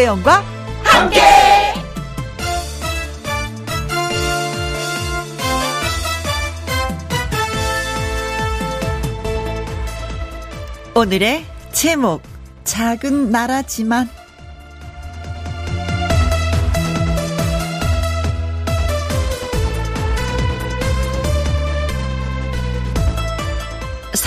김혜영과 0.00 0.42
함께. 0.82 1.20
오늘의 10.94 11.44
제목 11.72 12.22
작은 12.64 13.30
나라지만 13.30 14.08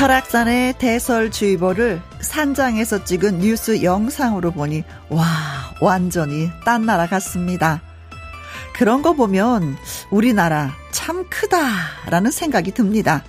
설악산의 0.03 0.73
대설주의보를 0.79 2.01
산장에서 2.19 3.05
찍은 3.05 3.39
뉴스 3.39 3.83
영상으로 3.83 4.51
보니 4.51 4.83
와 5.07 5.25
완전히 5.79 6.51
딴 6.65 6.85
나라 6.85 7.07
같습니다. 7.07 7.81
그런 8.73 9.01
거 9.01 9.13
보면 9.13 9.77
우리나라 10.11 10.73
참 10.91 11.25
크다라는 11.29 12.31
생각이 12.31 12.71
듭니다. 12.71 13.23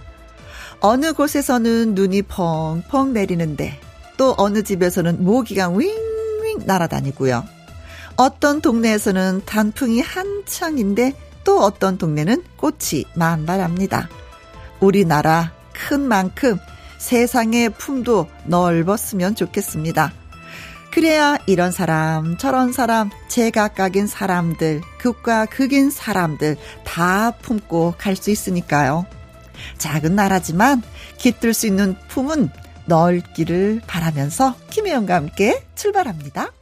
어느 0.80 1.12
곳에서는 1.12 1.94
눈이 1.94 2.22
펑펑 2.22 3.12
내리는데 3.12 3.78
또 4.16 4.34
어느 4.36 4.64
집에서는 4.64 5.22
모기가 5.22 5.68
윙윙 5.68 6.62
날아다니고요. 6.66 7.44
어떤 8.16 8.60
동네에서는 8.60 9.42
단풍이 9.46 10.00
한창인데 10.00 11.12
또 11.44 11.60
어떤 11.60 11.98
동네는 11.98 12.42
꽃이 12.56 13.04
만발합니다. 13.14 14.08
우리나라 14.80 15.52
큰 15.74 16.08
만큼 16.08 16.58
세상의 16.98 17.70
품도 17.70 18.28
넓었으면 18.46 19.34
좋겠습니다. 19.34 20.12
그래야 20.90 21.36
이런 21.46 21.72
사람, 21.72 22.38
저런 22.38 22.72
사람, 22.72 23.10
제각각인 23.28 24.06
사람들, 24.06 24.80
극과 24.98 25.46
극인 25.46 25.90
사람들 25.90 26.56
다 26.84 27.32
품고 27.32 27.94
갈 27.98 28.16
수 28.16 28.30
있으니까요. 28.30 29.04
작은 29.78 30.14
나라지만 30.14 30.82
깃들 31.18 31.52
수 31.52 31.66
있는 31.66 31.96
품은 32.08 32.48
넓기를 32.86 33.80
바라면서 33.86 34.54
김혜영과 34.70 35.14
함께 35.16 35.62
출발합니다. 35.74 36.52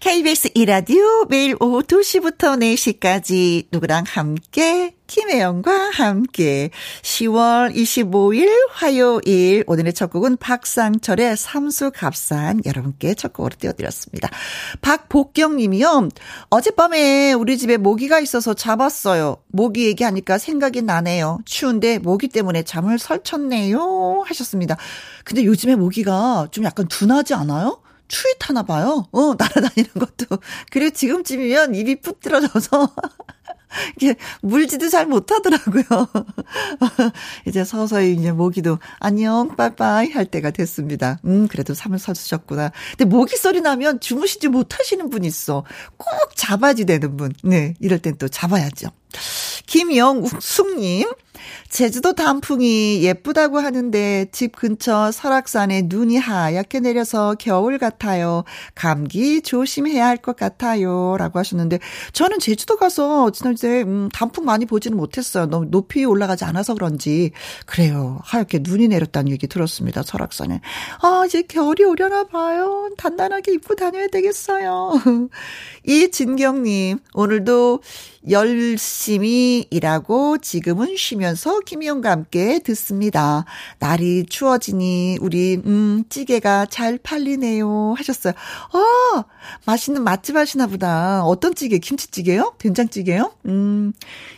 KBS 0.00 0.52
이라디오 0.54 1.26
매일 1.28 1.54
오후 1.60 1.82
2시부터 1.82 2.58
4시까지 2.58 3.66
누구랑 3.70 4.04
함께 4.08 4.94
김혜영과 5.06 5.90
함께 5.90 6.70
10월 7.02 7.74
25일 7.74 8.48
화요일 8.70 9.62
오늘의 9.66 9.92
첫 9.92 10.10
곡은 10.10 10.38
박상철의 10.38 11.36
삼수갑산 11.36 12.62
여러분께 12.64 13.12
첫 13.12 13.34
곡으로 13.34 13.54
띄워드렸습니다. 13.58 14.30
박복경 14.80 15.56
님이요. 15.56 16.08
어젯밤에 16.48 17.34
우리 17.34 17.58
집에 17.58 17.76
모기가 17.76 18.20
있어서 18.20 18.54
잡았어요. 18.54 19.36
모기 19.48 19.84
얘기하니까 19.84 20.38
생각이 20.38 20.80
나네요. 20.80 21.40
추운데 21.44 21.98
모기 21.98 22.28
때문에 22.28 22.62
잠을 22.62 22.98
설쳤네요 22.98 24.22
하셨습니다. 24.24 24.78
근데 25.24 25.44
요즘에 25.44 25.76
모기가 25.76 26.48
좀 26.52 26.64
약간 26.64 26.88
둔하지 26.88 27.34
않아요? 27.34 27.82
추위 28.10 28.34
타나 28.38 28.64
봐요. 28.64 29.06
어, 29.12 29.34
날아다니는 29.38 29.90
것도. 29.94 30.38
그리고 30.70 30.90
지금쯤이면 30.94 31.74
입이 31.76 32.00
푹 32.00 32.20
들어져서 32.20 32.92
이게 33.96 34.16
물지도 34.42 34.88
잘 34.88 35.06
못하더라고요. 35.06 35.84
이제 37.46 37.64
서서히 37.64 38.14
이제 38.14 38.32
모기도 38.32 38.78
안녕 38.98 39.54
빠이빠이 39.54 40.10
할 40.10 40.26
때가 40.26 40.50
됐습니다. 40.50 41.20
음 41.24 41.46
그래도 41.46 41.72
삼을 41.72 42.00
서주셨구나. 42.00 42.72
근데 42.98 43.04
모기 43.04 43.36
소리 43.36 43.60
나면 43.60 44.00
주무시지 44.00 44.48
못하시는 44.48 45.08
분 45.08 45.24
있어. 45.24 45.64
꼭 45.96 46.08
잡아야지 46.34 46.84
되는 46.84 47.16
분. 47.16 47.32
네 47.44 47.74
이럴 47.78 48.00
땐 48.00 48.16
또 48.18 48.26
잡아야죠. 48.28 48.88
김영숙님 49.66 51.08
제주도 51.68 52.12
단풍이 52.14 53.02
예쁘다고 53.02 53.58
하는데 53.58 54.26
집 54.32 54.54
근처 54.56 55.10
설악산에 55.12 55.82
눈이 55.86 56.16
하얗게 56.16 56.80
내려서 56.80 57.34
겨울 57.38 57.78
같아요. 57.78 58.44
감기 58.74 59.42
조심해야 59.42 60.06
할 60.06 60.20
것 60.20 60.36
같아요. 60.36 61.16
라고 61.18 61.38
하셨는데 61.38 61.78
저는 62.12 62.38
제주도 62.38 62.76
가서 62.76 63.30
지난주에 63.30 63.82
음, 63.82 64.08
단풍 64.12 64.44
많이 64.44 64.66
보지는 64.66 64.96
못했어요. 64.96 65.46
너무 65.46 65.66
높이 65.70 66.04
올라가지 66.04 66.44
않아서 66.44 66.74
그런지 66.74 67.30
그래요. 67.66 68.18
하얗게 68.22 68.60
눈이 68.62 68.88
내렸다는 68.88 69.32
얘기 69.32 69.46
들었습니다. 69.46 70.02
설악산에. 70.02 70.60
아 71.02 71.24
이제 71.26 71.42
겨울이 71.42 71.84
오려나 71.84 72.24
봐요. 72.24 72.90
단단하게 72.98 73.54
입고 73.54 73.74
다녀야 73.76 74.06
되겠어요. 74.08 74.92
이 75.86 76.10
진경님 76.10 76.98
오늘도 77.14 77.80
열심히 78.28 79.66
일하고 79.70 80.36
지금은 80.38 80.96
쉬면서 80.96 81.60
김희영과 81.60 82.10
함께 82.10 82.58
듣습니다. 82.58 83.46
날이 83.78 84.26
추워지니 84.26 85.18
우리 85.22 85.56
음 85.64 86.04
찌개가 86.10 86.66
잘 86.66 86.98
팔리네요 86.98 87.94
하셨어요. 87.96 88.34
아 88.72 89.24
맛있는 89.64 90.04
맛집 90.04 90.36
하시나 90.36 90.66
보다. 90.66 91.24
어떤 91.24 91.54
찌개? 91.54 91.78
김치찌개요? 91.78 92.56
된장찌개요? 92.58 93.32
음 93.46 93.92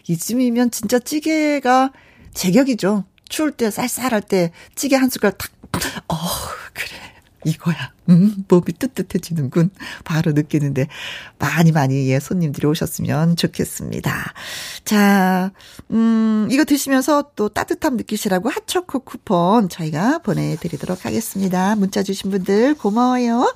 이쯤이면 0.06 0.71
진짜 0.71 0.98
찌개가 1.00 1.91
제격이죠. 2.34 3.04
추울 3.28 3.50
때 3.50 3.71
쌀쌀할 3.71 4.21
때 4.22 4.53
찌개 4.76 4.94
한 4.94 5.09
숟갈 5.09 5.32
탁. 5.32 5.50
어 6.09 6.16
그래. 6.72 6.88
이거야. 7.44 7.92
음, 8.12 8.44
몸이 8.48 8.64
뜨뜻해지는군. 8.78 9.70
바로 10.04 10.32
느끼는데 10.32 10.86
많이 11.38 11.72
많이 11.72 12.08
예, 12.10 12.20
손님들이 12.20 12.66
오셨으면 12.66 13.36
좋겠습니다. 13.36 14.32
자, 14.84 15.52
음, 15.90 16.48
이거 16.50 16.64
드시면서 16.64 17.30
또 17.36 17.48
따뜻함 17.48 17.96
느끼시라고 17.96 18.50
핫초코 18.50 19.00
쿠폰 19.00 19.68
저희가 19.68 20.18
보내드리도록 20.18 21.04
하겠습니다. 21.04 21.74
문자 21.76 22.02
주신 22.02 22.30
분들 22.30 22.74
고마워요. 22.74 23.52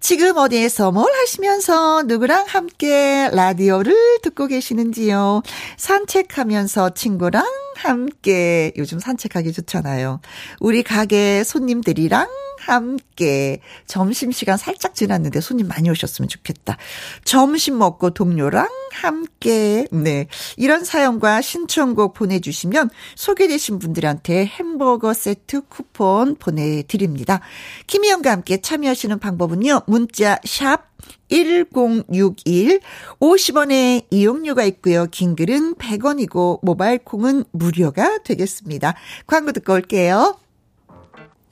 지금 0.00 0.36
어디에서 0.36 0.92
뭘 0.92 1.12
하시면서 1.12 2.02
누구랑 2.02 2.44
함께 2.46 3.28
라디오를 3.32 3.94
듣고 4.22 4.46
계시는지요? 4.46 5.42
산책하면서 5.78 6.90
친구랑 6.94 7.44
함께 7.76 8.72
요즘 8.76 8.98
산책하기 8.98 9.52
좋잖아요. 9.52 10.20
우리 10.60 10.82
가게 10.82 11.44
손님들이랑 11.44 12.28
함께 12.58 13.60
점심시간 13.86 14.56
살짝 14.56 14.94
지났는데 14.94 15.40
손님 15.40 15.68
많이 15.68 15.90
오셨으면 15.90 16.28
좋겠다. 16.28 16.76
점심 17.24 17.78
먹고 17.78 18.10
동료랑 18.10 18.68
함께 18.92 19.86
네 19.90 20.26
이런 20.56 20.84
사연과 20.84 21.40
신청곡 21.40 22.14
보내주시면 22.14 22.90
소개되신 23.14 23.78
분들한테 23.78 24.46
햄버거 24.46 25.12
세트 25.12 25.62
쿠폰 25.68 26.36
보내드립니다. 26.36 27.40
김희영과 27.86 28.30
함께 28.30 28.60
참여하시는 28.60 29.18
방법은요. 29.18 29.82
문자 29.86 30.38
샵 30.44 30.86
1061, 31.28 32.80
50원의 33.20 34.06
이용료가 34.10 34.64
있고요. 34.64 35.06
긴 35.10 35.36
글은 35.36 35.74
100원이고 35.74 36.60
모바일 36.62 36.98
콩은 36.98 37.44
무료가 37.52 38.18
되겠습니다. 38.22 38.94
광고 39.26 39.52
듣고 39.52 39.74
올게요. 39.74 40.38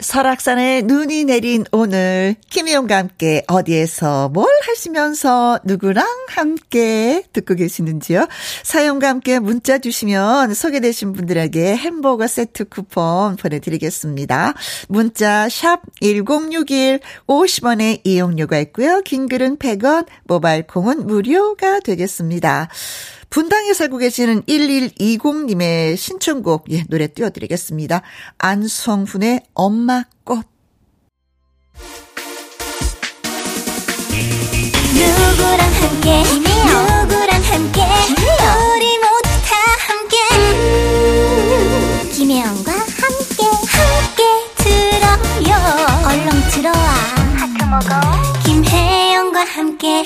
설악산에 0.05 0.83
눈이 0.83 1.25
내린 1.25 1.65
오늘 1.73 2.37
김희용과 2.51 2.97
함께 2.97 3.43
어디에서 3.49 4.29
뭘 4.29 4.47
하시면서 4.67 5.59
누구랑 5.65 6.07
함께 6.29 7.25
듣고 7.33 7.55
계시는지요? 7.55 8.27
사연과 8.63 9.09
함께 9.09 9.39
문자 9.39 9.79
주시면 9.79 10.53
소개되신 10.53 11.15
분들에게 11.15 11.77
햄버거 11.77 12.27
세트 12.27 12.67
쿠폰 12.67 13.37
보내드리겠습니다. 13.37 14.55
문자 14.89 15.49
샵 15.49 15.81
1061, 16.01 17.01
50원의 17.27 18.01
이용료가 18.05 18.59
있고요. 18.59 19.01
긴 19.01 19.27
글은 19.27 19.57
100원, 19.57 20.07
모바일 20.25 20.67
콩은 20.67 21.07
무료가 21.07 21.81
되겠습니다. 21.81 22.69
분당에 23.35 23.75
살고 23.75 23.99
계시는 23.99 24.43
1120님의 24.43 25.97
신청곡, 25.97 26.67
예, 26.71 26.85
노래 26.85 27.09
띄워드리겠습니다. 27.09 28.03
안성훈의 28.39 29.41
엄마 29.55 30.05
꽃. 30.23 30.47
누구랑 34.95 35.59
함께, 35.59 36.23
누구랑 36.23 37.43
함께, 37.43 37.83
우리 38.71 38.99
모두 38.99 39.29
다 39.43 39.57
함께. 39.81 40.17
음, 40.39 42.11
김혜영과 42.13 42.71
함께, 42.71 43.43
함께 43.75 44.23
들어요. 44.63 45.53
얼렁 46.07 46.31
들어와. 46.53 46.85
하트 47.35 47.65
먹어. 47.65 47.91
김혜영과 48.45 49.45
함께. 49.45 50.05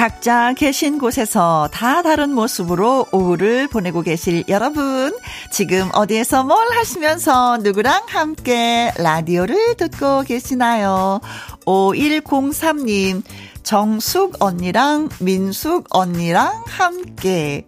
각자 0.00 0.54
계신 0.54 0.98
곳에서 0.98 1.68
다 1.74 2.00
다른 2.00 2.32
모습으로 2.32 3.04
오후를 3.12 3.68
보내고 3.68 4.00
계실 4.00 4.44
여러분. 4.48 5.14
지금 5.52 5.90
어디에서 5.92 6.42
뭘 6.42 6.56
하시면서 6.74 7.58
누구랑 7.58 8.04
함께 8.06 8.90
라디오를 8.96 9.76
듣고 9.76 10.22
계시나요? 10.22 11.20
5103님, 11.66 13.22
정숙 13.62 14.42
언니랑 14.42 15.10
민숙 15.20 15.84
언니랑 15.90 16.64
함께. 16.66 17.66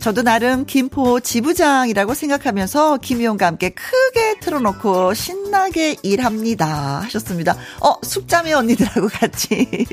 저도 0.00 0.22
나름 0.22 0.64
김포 0.64 1.20
지부장이라고 1.20 2.14
생각하면서 2.14 2.96
김희용과 2.98 3.46
함께 3.46 3.68
크게 3.68 4.40
틀어놓고 4.40 5.12
신나게 5.12 5.96
일합니다. 6.02 7.00
하셨습니다. 7.04 7.54
어, 7.80 7.92
숙자매 8.02 8.54
언니들하고 8.54 9.08
같이. 9.08 9.68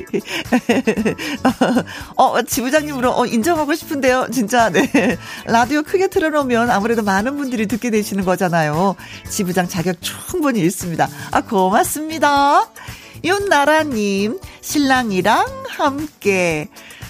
어, 2.16 2.42
지부장님으로 2.42 3.18
어, 3.18 3.26
인정하고 3.26 3.74
싶은데요. 3.74 4.28
진짜, 4.32 4.70
네. 4.70 5.18
라디오 5.44 5.82
크게 5.82 6.08
틀어놓으면 6.08 6.70
아무래도 6.70 7.02
많은 7.02 7.36
분들이 7.36 7.66
듣게 7.66 7.90
되시는 7.90 8.24
거잖아요. 8.24 8.96
지부장 9.28 9.68
자격 9.68 10.00
충분히 10.00 10.60
있습니다. 10.60 11.06
아, 11.32 11.40
고맙습니다. 11.42 12.70
윤나라님, 13.24 14.38
신랑이랑 14.62 15.44
함께. 15.68 16.68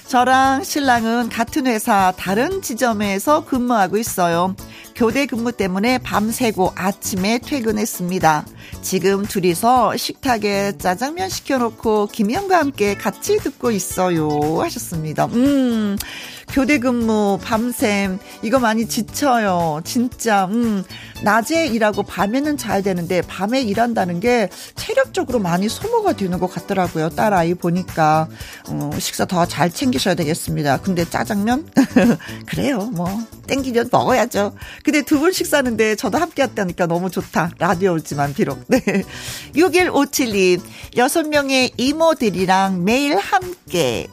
저랑 0.08 0.64
신랑은 0.64 1.28
같은 1.28 1.66
회사 1.66 2.14
다른 2.16 2.62
지점에서 2.62 3.44
근무하고 3.44 3.98
있어요. 3.98 4.56
교대 4.96 5.26
근무 5.26 5.52
때문에 5.52 5.98
밤새고 5.98 6.72
아침에 6.76 7.38
퇴근했습니다. 7.38 8.46
지금 8.80 9.26
둘이서 9.26 9.98
식탁에 9.98 10.78
짜장면 10.78 11.28
시켜놓고 11.28 12.06
김영과 12.06 12.58
함께 12.58 12.94
같이 12.94 13.36
듣고 13.36 13.70
있어요. 13.70 14.62
하셨습니다. 14.62 15.26
음, 15.26 15.98
교대 16.50 16.78
근무, 16.78 17.38
밤샘, 17.42 18.18
이거 18.42 18.58
많이 18.58 18.88
지쳐요. 18.88 19.82
진짜, 19.84 20.46
음, 20.46 20.82
낮에 21.22 21.66
일하고 21.66 22.02
밤에는 22.02 22.56
잘 22.56 22.82
되는데, 22.82 23.20
밤에 23.22 23.60
일한다는 23.60 24.18
게 24.18 24.48
체력적으로 24.74 25.38
많이 25.40 25.68
소모가 25.68 26.14
되는 26.14 26.38
것 26.38 26.48
같더라고요. 26.50 27.10
딸아이 27.10 27.54
보니까. 27.54 28.28
어, 28.68 28.90
식사 28.98 29.24
더 29.24 29.46
잘 29.46 29.70
챙기셔야 29.70 30.14
되겠습니다. 30.14 30.78
근데 30.78 31.04
짜장면? 31.08 31.66
그래요, 32.46 32.78
뭐. 32.92 33.08
땡기면 33.46 33.88
먹어야죠. 33.92 34.54
근데 34.82 35.02
두 35.02 35.18
분 35.18 35.32
식사하는데 35.32 35.96
저도 35.96 36.18
함께 36.18 36.42
했다니까 36.44 36.86
너무 36.86 37.10
좋다. 37.10 37.50
라디오지만 37.58 38.34
비록. 38.34 38.62
네. 38.68 38.80
6157님, 39.54 40.60
여섯 40.96 41.26
명의 41.28 41.72
이모들이랑 41.76 42.84
매일 42.84 43.16
함께. 43.18 44.06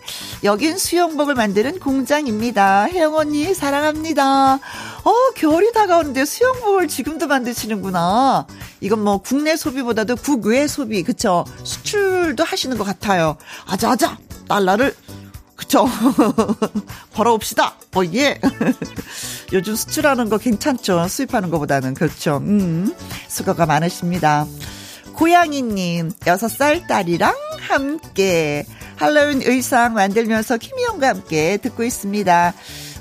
여긴 0.44 0.78
수영복을 0.78 1.36
만드는 1.36 1.80
공장 1.80 2.25
입니다. 2.27 2.83
혜영 2.86 3.16
언니, 3.16 3.54
사랑합니다. 3.54 4.56
어, 4.56 5.13
겨울이 5.36 5.72
다가오는데 5.74 6.25
수영복을 6.25 6.88
지금도 6.88 7.27
만드시는구나. 7.27 8.48
이건 8.81 9.04
뭐 9.04 9.18
국내 9.18 9.56
소비보다도 9.56 10.16
국외 10.18 10.68
소비, 10.68 11.04
그쵸? 11.04 11.45
수출도 11.63 12.44
하시는 12.44 12.77
것 12.77 12.83
같아요. 12.83 13.38
아자아자! 13.68 14.18
달러를 14.48 14.95
그쵸. 15.56 15.88
벌어옵시다. 17.13 17.75
어, 17.95 18.01
예. 18.13 18.39
요즘 19.54 19.75
수출하는 19.75 20.30
거 20.30 20.38
괜찮죠. 20.38 21.07
수입하는 21.07 21.50
것보다는. 21.50 21.94
그렇죠. 21.94 22.38
음, 22.38 22.94
수고가 23.27 23.66
많으십니다. 23.66 24.45
고양이님, 25.13 26.12
6살 26.12 26.88
딸이랑 26.88 27.33
함께 27.62 28.66
할로윈 28.98 29.42
의상 29.46 29.94
만들면서 29.94 30.58
김희영과 30.58 31.10
함께 31.10 31.58
듣고 31.58 31.84
있습니다. 31.84 32.54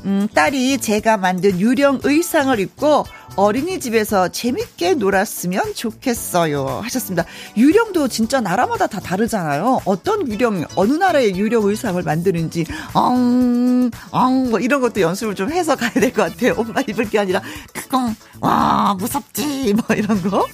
음, 0.06 0.29
딸이 0.35 0.79
제가 0.79 1.17
만든 1.17 1.58
유령 1.58 2.00
의상을 2.02 2.58
입고 2.61 3.06
어린이집에서 3.37 4.29
재밌게 4.29 4.94
놀았으면 4.94 5.75
좋겠어요. 5.75 6.81
하셨습니다. 6.85 7.25
유령도 7.56 8.08
진짜 8.08 8.41
나라마다 8.41 8.87
다 8.87 9.00
다르잖아요. 9.00 9.81
어떤 9.87 10.29
유령, 10.29 10.67
어느 10.76 10.93
나라의 10.93 11.35
유령 11.37 11.64
의상을 11.64 12.00
만드는지, 12.02 12.64
엉, 12.93 13.91
엉, 14.11 14.50
뭐 14.50 14.61
이런 14.61 14.81
것도 14.81 15.00
연습을 15.00 15.35
좀 15.35 15.50
해서 15.50 15.75
가야 15.75 15.91
될 15.93 16.12
것 16.12 16.31
같아요. 16.32 16.55
엄마 16.56 16.81
입을 16.82 17.08
게 17.08 17.19
아니라, 17.19 17.41
그건, 17.73 18.14
와, 18.41 18.94
무섭지, 18.99 19.73
뭐 19.75 19.96
이런 19.96 20.23
거. 20.23 20.46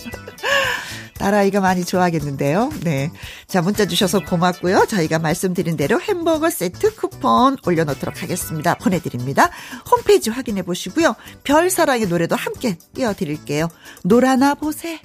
딸아이가 1.20 1.60
많이 1.60 1.84
좋아하겠는데요. 1.84 2.70
네. 2.82 3.10
자, 3.46 3.60
문자 3.60 3.86
주셔서 3.86 4.20
고맙고요. 4.20 4.86
저희가 4.88 5.18
말씀드린 5.18 5.76
대로 5.76 6.00
햄버거 6.00 6.48
세트 6.48 6.96
쿠폰 6.96 7.58
올려놓도록 7.66 8.22
하겠습니다. 8.22 8.74
보내드립니다. 8.76 9.50
홈페이지 9.90 10.30
확인해 10.30 10.62
보시고요. 10.62 11.14
별사랑의 11.44 12.08
노래도 12.08 12.36
함께 12.36 12.78
띄워드릴게요. 12.94 13.68
노라나 14.02 14.54
보세. 14.54 15.00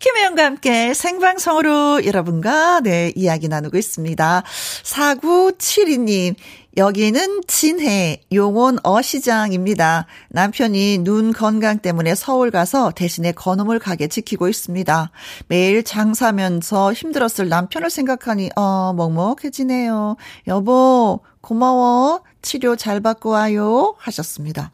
김혜영과 0.00 0.46
함께 0.46 0.94
생방송으로 0.94 2.06
여러분과 2.06 2.80
네, 2.80 3.12
이야기 3.14 3.48
나누고 3.48 3.76
있습니다. 3.76 4.42
4972님, 4.82 6.36
여기는 6.78 7.42
진해 7.46 8.22
용원 8.32 8.78
어시장입니다. 8.82 10.06
남편이 10.30 10.98
눈 10.98 11.34
건강 11.34 11.80
때문에 11.80 12.14
서울 12.14 12.50
가서 12.50 12.92
대신에 12.92 13.32
건어물 13.32 13.78
가게 13.78 14.08
지키고 14.08 14.48
있습니다. 14.48 15.10
매일 15.48 15.82
장사면서 15.82 16.94
힘들었을 16.94 17.50
남편을 17.50 17.90
생각하니 17.90 18.50
어 18.56 18.94
먹먹해지네요. 18.94 20.16
여보 20.46 21.20
고마워. 21.40 22.22
치료 22.42 22.74
잘 22.74 23.00
받고 23.00 23.30
와요. 23.30 23.94
하셨습니다. 23.98 24.72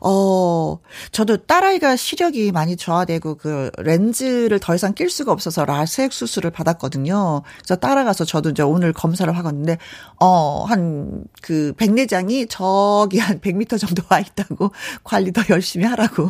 어, 0.00 0.78
저도 1.12 1.38
딸아이가 1.38 1.96
시력이 1.96 2.52
많이 2.52 2.76
저하되고 2.76 3.36
그 3.36 3.70
렌즈를 3.78 4.58
더 4.60 4.74
이상 4.74 4.92
낄 4.92 5.08
수가 5.08 5.32
없어서 5.32 5.64
라섹 5.64 6.12
수술을 6.12 6.50
받았거든요. 6.50 7.42
그래서 7.58 7.76
따라가서 7.76 8.26
저도 8.26 8.50
이제 8.50 8.62
오늘 8.62 8.92
검사를 8.92 9.34
하겠는데, 9.34 9.78
어, 10.20 10.64
한 10.64 11.24
그 11.42 11.72
백내장이 11.76 12.46
저기 12.48 13.18
한 13.18 13.40
100m 13.40 13.78
정도 13.78 14.02
와 14.10 14.18
있다고 14.18 14.72
관리 15.04 15.32
더 15.32 15.42
열심히 15.50 15.86
하라고 15.86 16.28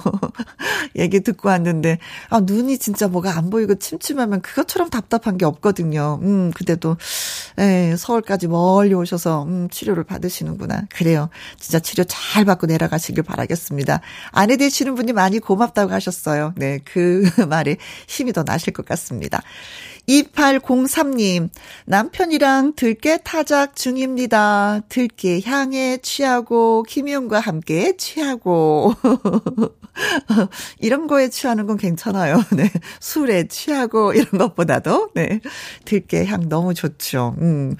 얘기 0.97 1.21
듣고 1.21 1.49
왔는데, 1.49 1.99
아, 2.29 2.41
눈이 2.41 2.79
진짜 2.79 3.09
뭐가 3.09 3.37
안 3.37 3.49
보이고 3.51 3.75
침침하면 3.77 4.43
그것처럼 4.43 4.91
답답한 4.91 5.39
게 5.39 5.45
없거든요. 5.47 6.19
음, 6.23 6.51
근데도, 6.53 6.97
에, 7.59 7.93
예, 7.93 7.97
서울까지 7.97 8.49
멀리 8.49 8.95
오셔서, 8.95 9.45
음, 9.45 9.69
치료를 9.77 10.05
받으시는구나. 10.05 10.87
그래요. 10.89 11.29
진짜 11.59 11.79
치료 11.79 12.05
잘 12.05 12.47
받고 12.47 12.67
내려가시길 12.67 13.23
바라겠습니다. 13.23 14.01
아내 14.31 14.57
되시는 14.57 14.95
분이 14.95 15.13
많이 15.13 15.39
고맙다고 15.39 15.93
하셨어요. 15.93 16.55
네, 16.57 16.79
그 16.85 17.29
말에 17.49 17.77
힘이 18.09 18.33
더 18.33 18.43
나실 18.43 18.73
것 18.73 18.87
같습니다. 18.87 19.43
2803님, 20.09 21.51
남편이랑 21.85 22.75
들깨 22.77 23.19
타작 23.25 23.77
중입니다. 23.77 24.81
들깨 24.89 25.41
향에 25.45 25.99
취하고, 25.99 26.85
김희영과 26.85 27.41
함께 27.41 27.97
취하고. 27.97 28.95
이런 30.81 31.07
거에 31.07 31.29
취하는 31.29 31.67
건 31.67 31.77
괜찮아요. 31.77 32.43
네. 32.57 32.71
술에 33.01 33.49
취하고, 33.49 34.13
이런 34.15 34.31
것보다도, 34.33 35.11
네. 35.15 35.41
들깨 35.85 36.27
향 36.27 36.49
너무 36.49 36.75
좋죠. 36.75 37.35
음, 37.41 37.77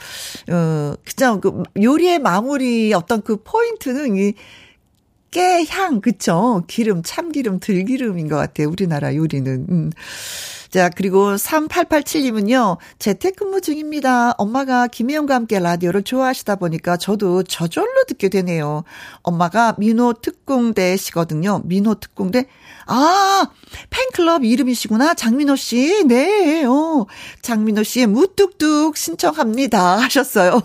어, 0.51 0.95
그냥 1.17 1.41
그 1.41 1.63
요리의 1.81 2.19
마무리 2.21 2.93
어떤 2.95 3.23
그 3.23 3.43
포인트는 3.43 4.17
이, 4.17 4.35
깨 5.31 5.65
향, 5.71 6.01
그쵸? 6.01 6.65
기름, 6.69 7.03
참기름, 7.03 7.61
들기름인 7.61 8.29
것 8.29 8.37
같아요. 8.37 8.69
우리나라 8.71 9.15
요리는. 9.15 9.67
음. 9.71 9.93
자, 10.77 10.91
그리고 10.91 11.37
3887님은요, 11.37 12.77
재택근무 12.99 13.63
중입니다. 13.63 14.33
엄마가 14.33 14.89
김혜영과 14.89 15.35
함께 15.35 15.59
라디오를 15.59 16.03
좋아하시다 16.03 16.57
보니까 16.57 16.99
저도 16.99 17.45
저절로 17.45 18.05
듣게 18.07 18.29
되네요. 18.29 18.85
엄마가 19.23 19.75
민호 19.79 20.13
특공대시거든요. 20.21 21.63
민호 21.65 21.95
특공대. 21.95 22.45
아, 22.85 23.47
팬클럽 23.89 24.45
이름이시구나. 24.45 25.15
장민호 25.15 25.57
씨. 25.57 26.05
네, 26.05 26.67
어. 26.67 27.07
장민호 27.41 27.83
씨의 27.83 28.09
무뚝뚝 28.09 28.99
신청합니다. 28.99 29.97
하셨어요. 30.05 30.61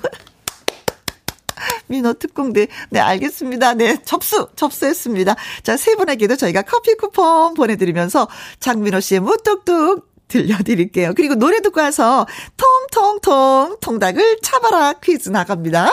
민호 1.88 2.13
특공대. 2.13 2.68
네, 2.89 3.00
알겠습니다. 3.00 3.74
네, 3.75 3.98
접수, 4.03 4.48
접수했습니다. 4.56 5.36
자, 5.63 5.77
세 5.77 5.96
분에게도 5.96 6.36
저희가 6.36 6.63
커피 6.63 6.96
쿠폰 6.96 7.53
보내드리면서 7.53 8.27
장민호 8.60 9.00
씨의 9.00 9.22
무뚝뚝 9.22 10.12
들려드릴게요. 10.27 11.13
그리고 11.15 11.36
노래 11.36 11.60
듣고 11.60 11.82
와서 11.82 12.25
통통통 12.56 13.77
통닭을 13.82 14.39
차봐라 14.41 14.94
퀴즈 14.94 15.30
나갑니다. 15.30 15.91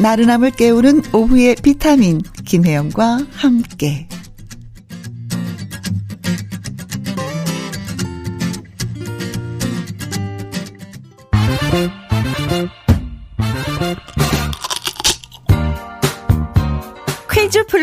나른함을 0.00 0.52
깨우는 0.52 1.02
오후의 1.12 1.56
비타민 1.62 2.22
김혜영과 2.46 3.18
함께 3.32 4.08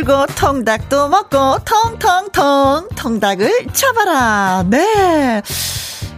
풀고 0.08 0.26
통닭도 0.38 1.10
먹고 1.10 1.58
통통통 1.66 2.88
통닭을 2.96 3.68
쳐봐라. 3.74 4.64
네. 4.68 5.42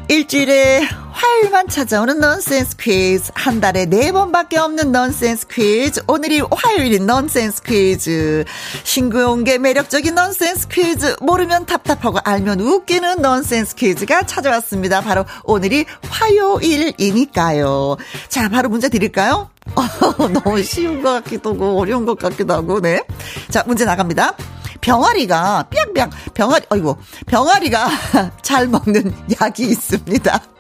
일주일에 0.08 0.88
화요일만 1.20 1.68
찾아오는 1.68 2.18
넌센스 2.22 2.78
퀴즈. 2.78 3.34
한 3.36 3.60
달에 3.60 3.86
네 3.86 4.14
번밖에 4.14 4.58
없는 4.58 4.94
넌센스 4.94 5.48
퀴즈. 5.48 6.02
오늘이 6.08 6.40
화요일인 6.40 7.06
넌센스 7.08 7.62
퀴즈. 7.62 8.46
싱그온게 8.86 9.58
매력적인 9.58 10.16
넌센스 10.16 10.70
퀴즈. 10.70 11.18
모르면 11.20 11.66
답답하고 11.66 12.20
알면 12.24 12.62
웃기는 12.62 13.22
넌센스 13.22 13.76
퀴즈가 13.76 14.22
찾아왔습니다. 14.22 15.02
바로 15.02 15.26
오늘이 15.44 15.86
화요일이니까요. 16.10 17.98
자, 18.30 18.48
바로 18.48 18.70
문제 18.70 18.88
드릴까요? 18.88 19.50
너무 20.32 20.64
쉬운 20.64 21.04
것 21.04 21.12
같기도 21.12 21.50
하고 21.54 21.82
어려운 21.82 22.06
것 22.06 22.18
같기도 22.18 22.54
하고, 22.54 22.80
네. 22.80 23.04
자, 23.50 23.62
문제 23.68 23.84
나갑니다. 23.84 24.36
병아리가, 24.80 25.66
삐약삐약, 25.70 26.12
병아리, 26.34 26.66
어이구, 26.70 26.96
병아리가 27.28 27.90
잘 28.42 28.68
먹는 28.70 29.14
약이 29.42 29.64
있습니다. 29.64 30.59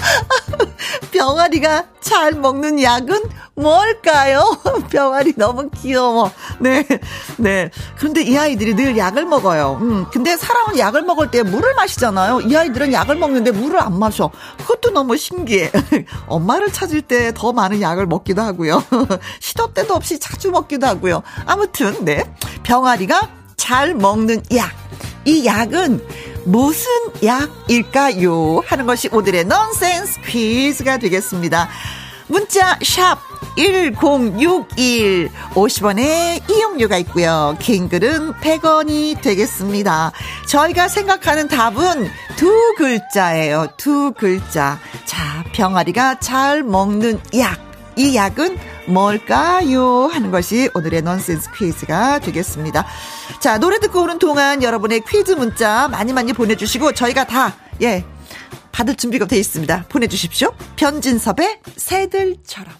병아리가 1.12 1.84
잘 2.00 2.32
먹는 2.32 2.82
약은 2.82 3.22
뭘까요? 3.54 4.56
병아리 4.90 5.34
너무 5.36 5.68
귀여워. 5.70 6.30
네, 6.60 6.86
네. 7.36 7.70
그런데 7.98 8.22
이 8.22 8.36
아이들이 8.38 8.74
늘 8.74 8.96
약을 8.96 9.26
먹어요. 9.26 9.78
음, 9.80 10.06
근데 10.12 10.36
사람은 10.36 10.78
약을 10.78 11.02
먹을 11.02 11.30
때 11.30 11.42
물을 11.42 11.74
마시잖아요. 11.74 12.40
이 12.42 12.56
아이들은 12.56 12.92
약을 12.92 13.16
먹는데 13.16 13.50
물을 13.50 13.80
안 13.80 13.98
마셔. 13.98 14.30
그것도 14.58 14.90
너무 14.90 15.16
신기해. 15.16 15.70
엄마를 16.26 16.72
찾을 16.72 17.02
때 17.02 17.30
더 17.34 17.52
많은 17.52 17.80
약을 17.80 18.06
먹기도 18.06 18.42
하고요. 18.42 18.82
시도 19.40 19.72
때도 19.72 19.94
없이 19.94 20.18
자주 20.18 20.50
먹기도 20.50 20.86
하고요. 20.86 21.22
아무튼, 21.46 22.04
네. 22.04 22.24
병아리가 22.62 23.28
잘 23.56 23.94
먹는 23.94 24.42
약. 24.54 24.70
이 25.24 25.44
약은 25.44 26.02
무슨 26.44 26.90
약일까요? 27.22 28.62
하는 28.66 28.86
것이 28.86 29.08
오늘의 29.12 29.44
넌센스 29.44 30.20
퀴즈가 30.22 30.98
되겠습니다. 30.98 31.68
문자 32.28 32.78
샵 32.82 33.18
1061, 33.56 35.30
50원의 35.54 36.48
이용료가 36.48 36.98
있고요. 36.98 37.56
긴 37.58 37.88
글은 37.88 38.34
100원이 38.34 39.20
되겠습니다. 39.20 40.12
저희가 40.46 40.88
생각하는 40.88 41.48
답은 41.48 42.08
두 42.36 42.74
글자예요. 42.76 43.68
두 43.76 44.12
글자. 44.16 44.78
자, 45.04 45.44
병아리가 45.52 46.20
잘 46.20 46.62
먹는 46.62 47.20
약. 47.38 47.58
이 47.96 48.14
약은 48.14 48.56
뭘까요? 48.86 50.06
하는 50.06 50.30
것이 50.30 50.68
오늘의 50.74 51.02
넌센스 51.02 51.50
퀴즈가 51.52 52.18
되겠습니다. 52.20 52.86
자, 53.40 53.58
노래 53.58 53.78
듣고 53.78 54.02
오는 54.02 54.18
동안 54.18 54.62
여러분의 54.62 55.02
퀴즈 55.08 55.32
문자 55.32 55.88
많이 55.88 56.12
많이 56.12 56.32
보내주시고 56.32 56.92
저희가 56.92 57.24
다, 57.24 57.54
예, 57.82 58.04
받을 58.72 58.94
준비가 58.94 59.26
돼 59.26 59.36
있습니다. 59.38 59.86
보내주십시오. 59.88 60.52
변진섭의 60.76 61.60
새들처럼. 61.76 62.74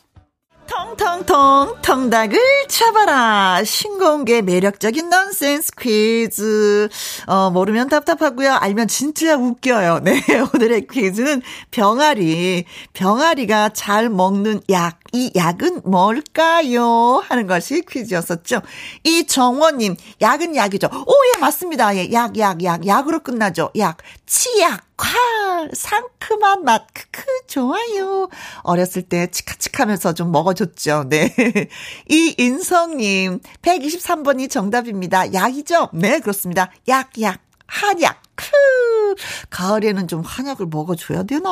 통통통 0.71 1.79
통닭을 1.83 2.39
쳐봐라 2.69 3.65
신공개 3.65 4.41
매력적인 4.41 5.11
넌센스 5.11 5.73
퀴즈 5.77 6.89
어 7.27 7.51
모르면 7.51 7.89
답답하고요 7.89 8.53
알면 8.53 8.87
진짜 8.87 9.37
웃겨요 9.37 9.99
네 10.05 10.23
오늘의 10.55 10.87
퀴즈는 10.87 11.43
병아리 11.73 12.67
병아리가 12.93 13.71
잘 13.71 14.09
먹는 14.09 14.61
약 14.71 15.00
이 15.13 15.31
약은 15.35 15.83
뭘까요? 15.85 17.23
하는 17.27 17.47
것이 17.47 17.83
퀴즈였었죠. 17.89 18.63
이정원님 19.05 19.97
약은 20.21 20.55
약이죠. 20.57 20.89
오 20.93 21.15
예 21.35 21.39
맞습니다. 21.41 21.97
예 21.97 22.11
약 22.13 22.37
약 22.39 22.63
약. 22.63 22.87
약으로 22.87 23.21
끝나죠. 23.21 23.71
약. 23.79 23.99
치약. 24.27 24.83
콸. 24.97 25.75
상큼한 25.75 26.65
맛. 26.65 26.87
크크 26.93 27.23
좋아요. 27.49 28.29
어렸을 28.63 29.03
때 29.03 29.29
치카치카면서 29.31 30.15
좀 30.15 30.31
먹어줬죠. 30.33 31.05
네. 31.09 31.35
이인성님 32.09 33.41
123번이 33.63 34.51
정답입니다. 34.51 35.33
약이죠? 35.33 35.91
네 35.95 36.21
그렇습니다. 36.21 36.71
약 36.89 37.11
약. 37.21 37.41
한약 37.67 38.21
크 38.41 39.15
가을에는 39.51 40.09
좀 40.09 40.23
한약을 40.23 40.67
먹어줘야 40.67 41.25
되나? 41.25 41.51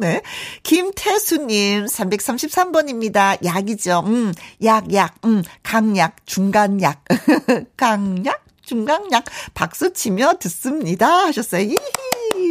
네. 0.00 0.22
김태수님, 0.62 1.86
333번입니다. 1.86 3.44
약이죠. 3.44 4.02
음, 4.06 4.32
약, 4.64 4.92
약, 4.92 5.14
음, 5.24 5.42
강약, 5.62 6.26
중간약. 6.26 7.04
강약? 7.76 8.44
중강약 8.64 9.24
박수 9.52 9.92
치며 9.92 10.34
듣습니다 10.40 11.26
하셨어요. 11.26 11.68
히히. 11.68 12.48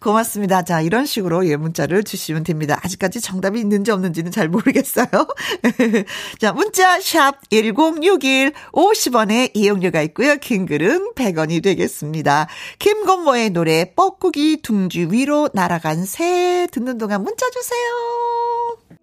고맙습니다. 0.00 0.62
자, 0.62 0.80
이런 0.80 1.04
식으로 1.04 1.46
예 1.46 1.56
문자를 1.56 2.04
주시면 2.04 2.44
됩니다. 2.44 2.80
아직까지 2.82 3.20
정답이 3.20 3.60
있는지 3.60 3.90
없는지는 3.90 4.30
잘 4.30 4.48
모르겠어요. 4.48 5.06
자, 6.38 6.52
문자 6.52 7.00
샵 7.00 7.36
1061 7.50 8.52
50원의 8.72 9.50
이용료가 9.54 10.02
있고요. 10.02 10.36
긴 10.36 10.66
글은 10.66 11.12
100원이 11.14 11.62
되겠습니다. 11.62 12.48
김건모의 12.78 13.50
노래 13.50 13.92
뻐꾸기 13.94 14.62
둥지 14.62 15.08
위로 15.10 15.48
날아간 15.52 16.04
새 16.04 16.66
듣는 16.70 16.98
동안 16.98 17.22
문자 17.22 17.48
주세요. 17.50 18.59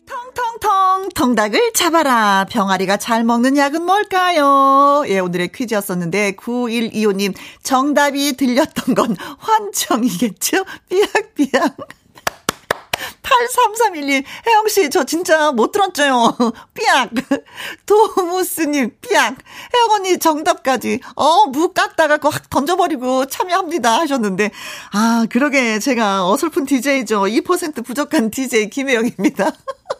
통통통 0.07 1.09
통닭을 1.13 1.73
잡아라. 1.73 2.45
병아리가 2.49 2.97
잘 2.97 3.23
먹는 3.23 3.57
약은 3.57 3.83
뭘까요? 3.85 5.03
예, 5.07 5.19
오늘의 5.19 5.51
퀴즈였었는데 5.51 6.33
9125님 6.37 7.35
정답이 7.63 8.33
들렸던 8.37 8.95
건 8.95 9.15
환청이겠죠? 9.37 10.63
삐약삐약. 10.89 11.77
8331님, 13.27 14.23
혜영씨, 14.47 14.89
저 14.89 15.03
진짜 15.03 15.51
못 15.51 15.71
들었죠요. 15.71 16.35
삐약. 16.73 17.11
도무스님, 17.85 18.91
삐약. 19.01 19.35
혜영 19.75 19.91
언니 19.91 20.17
정답까지. 20.17 21.01
어, 21.15 21.45
무 21.47 21.73
깎다가 21.73 22.19
확 22.23 22.49
던져버리고 22.49 23.25
참여합니다. 23.27 23.99
하셨는데. 23.99 24.51
아, 24.93 25.25
그러게. 25.29 25.79
제가 25.79 26.27
어설픈 26.29 26.65
DJ죠. 26.65 27.23
2% 27.23 27.85
부족한 27.85 28.31
DJ 28.31 28.69
김혜영입니다. 28.69 29.51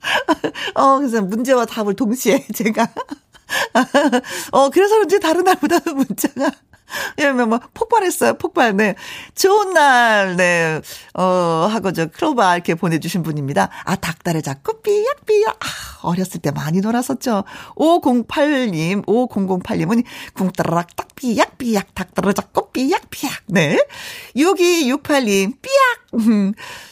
어, 0.74 0.98
그래서 0.98 1.22
문제와 1.22 1.66
답을 1.66 1.94
동시에 1.94 2.46
제가. 2.54 2.88
어, 4.52 4.70
그래서 4.70 4.94
그런지 4.94 5.18
다른 5.18 5.44
날보다는 5.44 5.96
문자가 5.96 6.52
예, 7.18 7.30
뭐, 7.30 7.46
뭐, 7.46 7.60
폭발했어요, 7.74 8.34
폭발, 8.34 8.76
네. 8.76 8.94
좋은 9.34 9.72
날, 9.72 10.36
네, 10.36 10.80
어, 11.14 11.22
하고 11.70 11.92
저 11.92 12.06
크로바 12.06 12.56
이렇게 12.56 12.74
보내 12.74 12.98
주신 12.98 13.22
분입니다. 13.22 13.70
아, 13.84 13.96
닭다리 13.96 14.42
잡고 14.42 14.80
삐약삐약. 14.82 15.56
아, 15.60 15.66
어렸을 16.02 16.40
때 16.40 16.50
많이 16.50 16.80
놀았었죠. 16.80 17.44
508님, 17.76 19.06
5008님은 19.06 20.04
궁따라락 20.34 20.96
딱 20.96 21.08
삐약삐약, 21.14 21.94
닭다리 21.94 22.34
잡고 22.34 22.70
삐약삐약. 22.72 23.32
네. 23.48 23.78
6268님, 24.36 25.54
삐약. 25.60 26.50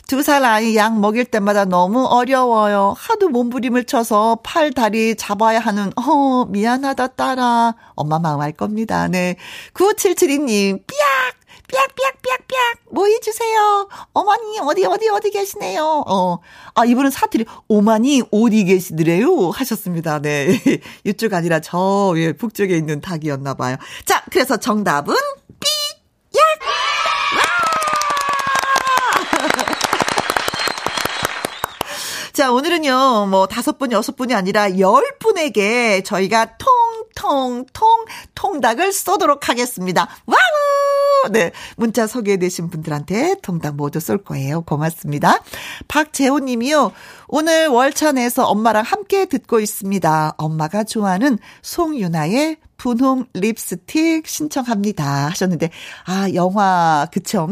두 0.09 0.23
살 0.23 0.43
아이 0.43 0.75
약 0.75 0.99
먹일 0.99 1.27
때마다 1.27 1.67
너무 1.67 2.03
어려워요. 2.07 2.95
하도 2.97 3.29
몸부림을 3.29 3.85
쳐서 3.85 4.39
팔, 4.43 4.73
다리 4.73 5.15
잡아야 5.15 5.61
하는, 5.61 5.93
어, 5.97 6.47
미안하다, 6.47 7.09
딸아. 7.09 7.75
엄마 7.95 8.19
마음 8.19 8.41
알 8.41 8.53
겁니다. 8.53 9.07
네. 9.09 9.37
9772님, 9.75 10.87
삐약! 10.87 11.39
삐약, 11.69 11.95
삐약, 11.95 12.23
삐약, 12.23 12.49
삐약, 12.49 12.79
뭐 12.93 13.05
해주세요. 13.05 13.91
어머니, 14.15 14.59
어디, 14.61 14.87
어디, 14.87 15.11
어디 15.11 15.31
계시네요. 15.31 16.05
어. 16.09 16.39
아, 16.75 16.87
이분은 16.87 17.11
사투리, 17.11 17.45
오마니, 17.69 18.23
어디 18.31 18.65
계시더래요? 18.65 19.51
하셨습니다. 19.51 20.21
네. 20.23 20.59
이쪽 21.05 21.35
아니라 21.35 21.61
저, 21.61 22.15
예, 22.17 22.33
북쪽에 22.33 22.75
있는 22.75 23.03
닭이었나 23.03 23.53
봐요. 23.53 23.77
자, 24.07 24.25
그래서 24.31 24.57
정답은, 24.57 25.15
삐약! 25.61 26.78
자, 32.39 32.53
오늘은요, 32.53 33.27
뭐, 33.31 33.49
다섯 33.49 33.79
분, 33.79 33.91
여섯 33.91 34.15
분이 34.15 34.33
아니라 34.33 34.79
열 34.79 35.03
분에게 35.19 36.05
저희가 36.05 36.57
통통통 37.17 38.05
통닭을 38.37 38.93
쏘도록 38.93 39.49
하겠습니다. 39.49 40.07
Wow! 40.25 41.33
네. 41.33 41.51
문자 41.77 42.07
소개되신 42.07 42.71
분들한테 42.71 43.41
통닭 43.43 43.75
모두 43.75 43.99
쏠 43.99 44.19
거예요. 44.19 44.61
고맙습니다. 44.61 45.43
박재호 45.89 46.39
님이요. 46.39 46.93
오늘 47.27 47.67
월차 47.67 48.13
내서 48.13 48.47
엄마랑 48.47 48.85
함께 48.85 49.25
듣고 49.25 49.59
있습니다. 49.59 50.35
엄마가 50.39 50.85
좋아하는 50.85 51.41
송유나의 51.63 52.59
분홍 52.77 53.27
립스틱 53.35 54.29
신청합니다. 54.29 55.27
하셨는데, 55.27 55.71
아, 56.07 56.29
영화, 56.35 57.09
그쵸. 57.13 57.49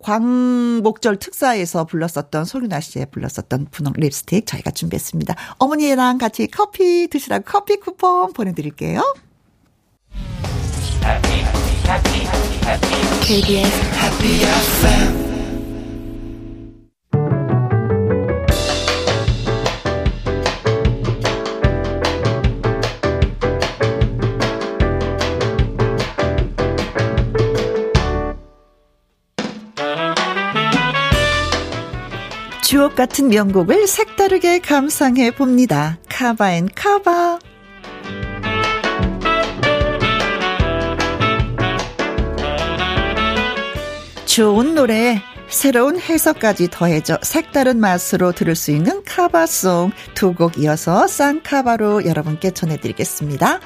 음, 0.00 0.80
광복절 0.82 1.16
특사에서 1.16 1.84
불렀었던 1.84 2.44
소윤아 2.44 2.80
씨의 2.80 3.06
불렀었던 3.10 3.68
분홍 3.70 3.94
립스틱 3.96 4.46
저희가 4.46 4.70
준비했습니다. 4.70 5.34
어머니랑 5.58 6.18
같이 6.18 6.46
커피 6.46 7.08
드시라고 7.08 7.44
커피 7.46 7.76
쿠폰 7.76 8.32
보내드릴게요. 8.32 9.02
KBS 13.22 13.72
Happy 13.98 14.42
FM 14.42 15.27
주옥 32.68 32.96
같은 32.96 33.28
명곡을 33.28 33.86
색다르게 33.86 34.58
감상해 34.58 35.30
봅니다. 35.30 35.98
카바앤 36.10 36.68
카바. 36.74 37.38
좋은 44.26 44.74
노래, 44.74 45.22
새로운 45.48 45.98
해석까지 45.98 46.68
더해져 46.70 47.16
색다른 47.22 47.80
맛으로 47.80 48.32
들을 48.32 48.54
수 48.54 48.70
있는 48.70 49.02
카바송 49.02 49.92
두 50.14 50.34
곡 50.34 50.58
이어서 50.58 51.06
쌍카바로 51.06 52.04
여러분께 52.04 52.50
전해드리겠습니다. 52.50 53.60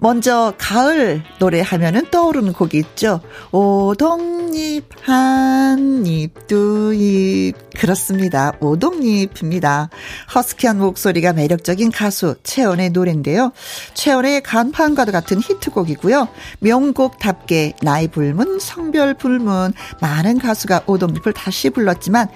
먼저 0.00 0.54
가을 0.56 1.22
노래 1.38 1.60
하면은 1.60 2.10
떠오르는 2.10 2.54
곡이 2.54 2.78
있죠. 2.78 3.20
오동잎 3.52 4.84
한잎 5.02 6.46
두잎 6.46 7.54
그렇습니다. 7.78 8.52
오동잎입니다. 8.60 9.90
허스키한 10.34 10.78
목소리가 10.78 11.34
매력적인 11.34 11.90
가수 11.92 12.36
채원의 12.42 12.90
노래인데요. 12.90 13.52
채원의 13.94 14.42
간판과도 14.42 15.12
같은 15.12 15.38
히트곡이고요. 15.38 16.28
명곡답게 16.60 17.74
나이 17.82 18.08
불문 18.08 18.58
성별 18.58 19.14
불문 19.14 19.72
많은 20.00 20.38
가수가 20.38 20.82
오동잎을 20.86 21.32
다시 21.34 21.70
불렀지만 21.70 22.28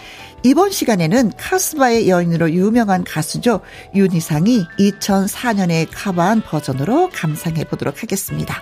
이번 0.46 0.70
시간에는 0.70 1.32
카스바의 1.38 2.10
여인으로 2.10 2.50
유명한 2.52 3.02
가수죠. 3.02 3.62
윤희상이 3.94 4.66
2004년에 4.78 5.88
카바한 5.90 6.42
버전으로 6.42 7.08
감상해 7.14 7.64
보도록 7.64 8.02
하겠습니다. 8.02 8.60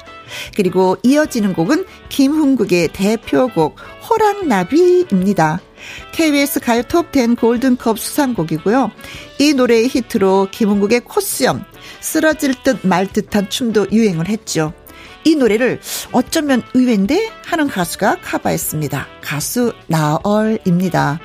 그리고 0.56 0.96
이어지는 1.02 1.54
곡은 1.54 1.84
김흥국의 2.08 2.90
대표곡 2.92 3.74
호랑나비입니다. 4.08 5.60
KBS 6.12 6.60
가요 6.60 6.82
톱10 6.82 7.40
골든컵 7.40 7.98
수상곡이고요. 7.98 8.92
이 9.40 9.52
노래의 9.52 9.88
히트로 9.88 10.48
김흥국의 10.52 11.00
코스염, 11.00 11.64
쓰러질 11.98 12.62
듯 12.62 12.86
말 12.86 13.08
듯한 13.12 13.50
춤도 13.50 13.88
유행을 13.90 14.28
했죠. 14.28 14.72
이 15.24 15.34
노래를 15.34 15.80
어쩌면 16.12 16.62
의외인데 16.74 17.28
하는 17.44 17.66
가수가 17.66 18.18
카바했습니다. 18.22 19.06
가수 19.20 19.72
나얼입니다. 19.88 21.21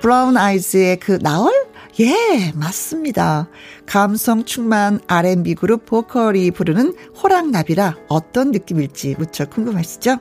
브라운 0.00 0.36
아이즈의 0.36 0.98
그 0.98 1.18
나얼? 1.20 1.52
예, 2.00 2.52
맞습니다. 2.54 3.48
감성 3.84 4.44
충만 4.44 5.00
R&B 5.06 5.54
그룹 5.56 5.84
보컬이 5.84 6.50
부르는 6.52 6.94
호랑나비라 7.22 7.96
어떤 8.08 8.52
느낌일지 8.52 9.16
무척 9.18 9.50
궁금하시죠? 9.50 10.16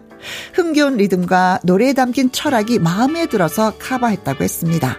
흥겨운 0.53 0.97
리듬과 0.97 1.61
노래에 1.63 1.93
담긴 1.93 2.31
철학이 2.31 2.79
마음에 2.79 3.27
들어서 3.27 3.73
카바했다고 3.79 4.43
했습니다. 4.43 4.97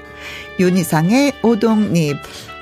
윤희상의 0.58 1.34
오동잎, 1.42 2.16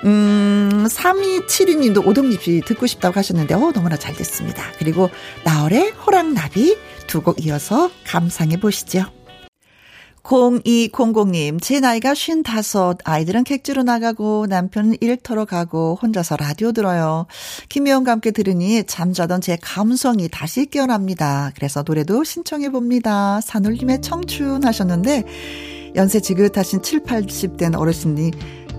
음, 0.05 0.87
3272님도 0.89 2.05
오동잎이 2.05 2.63
듣고 2.63 2.87
싶다고 2.87 3.17
하셨는데, 3.19 3.55
어, 3.55 3.73
너무나 3.73 3.97
잘 3.97 4.15
됐습니다. 4.15 4.65
그리고 4.79 5.11
나얼의 5.45 5.91
호랑나비 5.93 6.77
두 7.07 7.21
곡 7.23 7.45
이어서 7.47 7.91
감상해 8.05 8.59
보시죠. 8.59 9.05
0200님, 10.23 11.61
제 11.63 11.81
나이가 11.81 12.13
55, 12.13 12.99
아이들은 13.05 13.45
객주로 13.45 13.83
나가고 13.83 14.47
남편은 14.49 14.97
일터로 15.01 15.47
가고 15.47 15.99
혼자서 16.01 16.37
라디오 16.37 16.73
들어요. 16.73 17.27
김혜영과 17.69 18.13
함께 18.13 18.31
들으니 18.31 18.85
잠자던 18.85 19.41
제 19.41 19.57
감성이 19.61 20.29
다시 20.29 20.67
깨어납니다. 20.67 21.53
그래서 21.55 21.83
노래도 21.87 22.25
신청해 22.25 22.71
봅니다. 22.71 23.41
산울림의 23.41 24.03
청춘 24.03 24.65
하셨는데, 24.65 25.25
연세 25.97 26.21
지긋하신 26.21 26.83
7, 26.83 27.03
80된 27.05 27.79
어르신이 27.79 28.33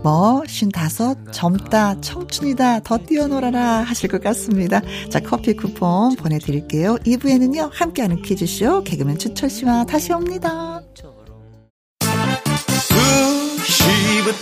뭐, 0.04 0.44
쉰다섯, 0.48 1.18
젊다, 1.34 2.00
청춘이다, 2.00 2.82
더 2.82 2.98
뛰어놀아라 2.98 3.82
하실 3.82 4.10
것 4.10 4.22
같습니다. 4.24 4.82
자, 5.10 5.20
커피 5.20 5.54
쿠폰 5.56 6.16
보내드릴게요. 6.16 6.96
2부에는요, 7.06 7.70
함께하는 7.74 8.22
퀴즈쇼, 8.22 8.84
개그맨 8.84 9.18
추철 9.18 9.50
씨와 9.50 9.84
다시 9.84 10.14
옵니다. 10.14 10.82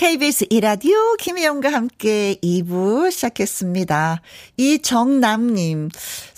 KBS 0.00 0.46
이라디오 0.48 0.96
김혜영과 1.18 1.70
함께 1.74 2.36
2부 2.42 3.12
시작했습니다. 3.12 4.22
이정남님, 4.56 5.90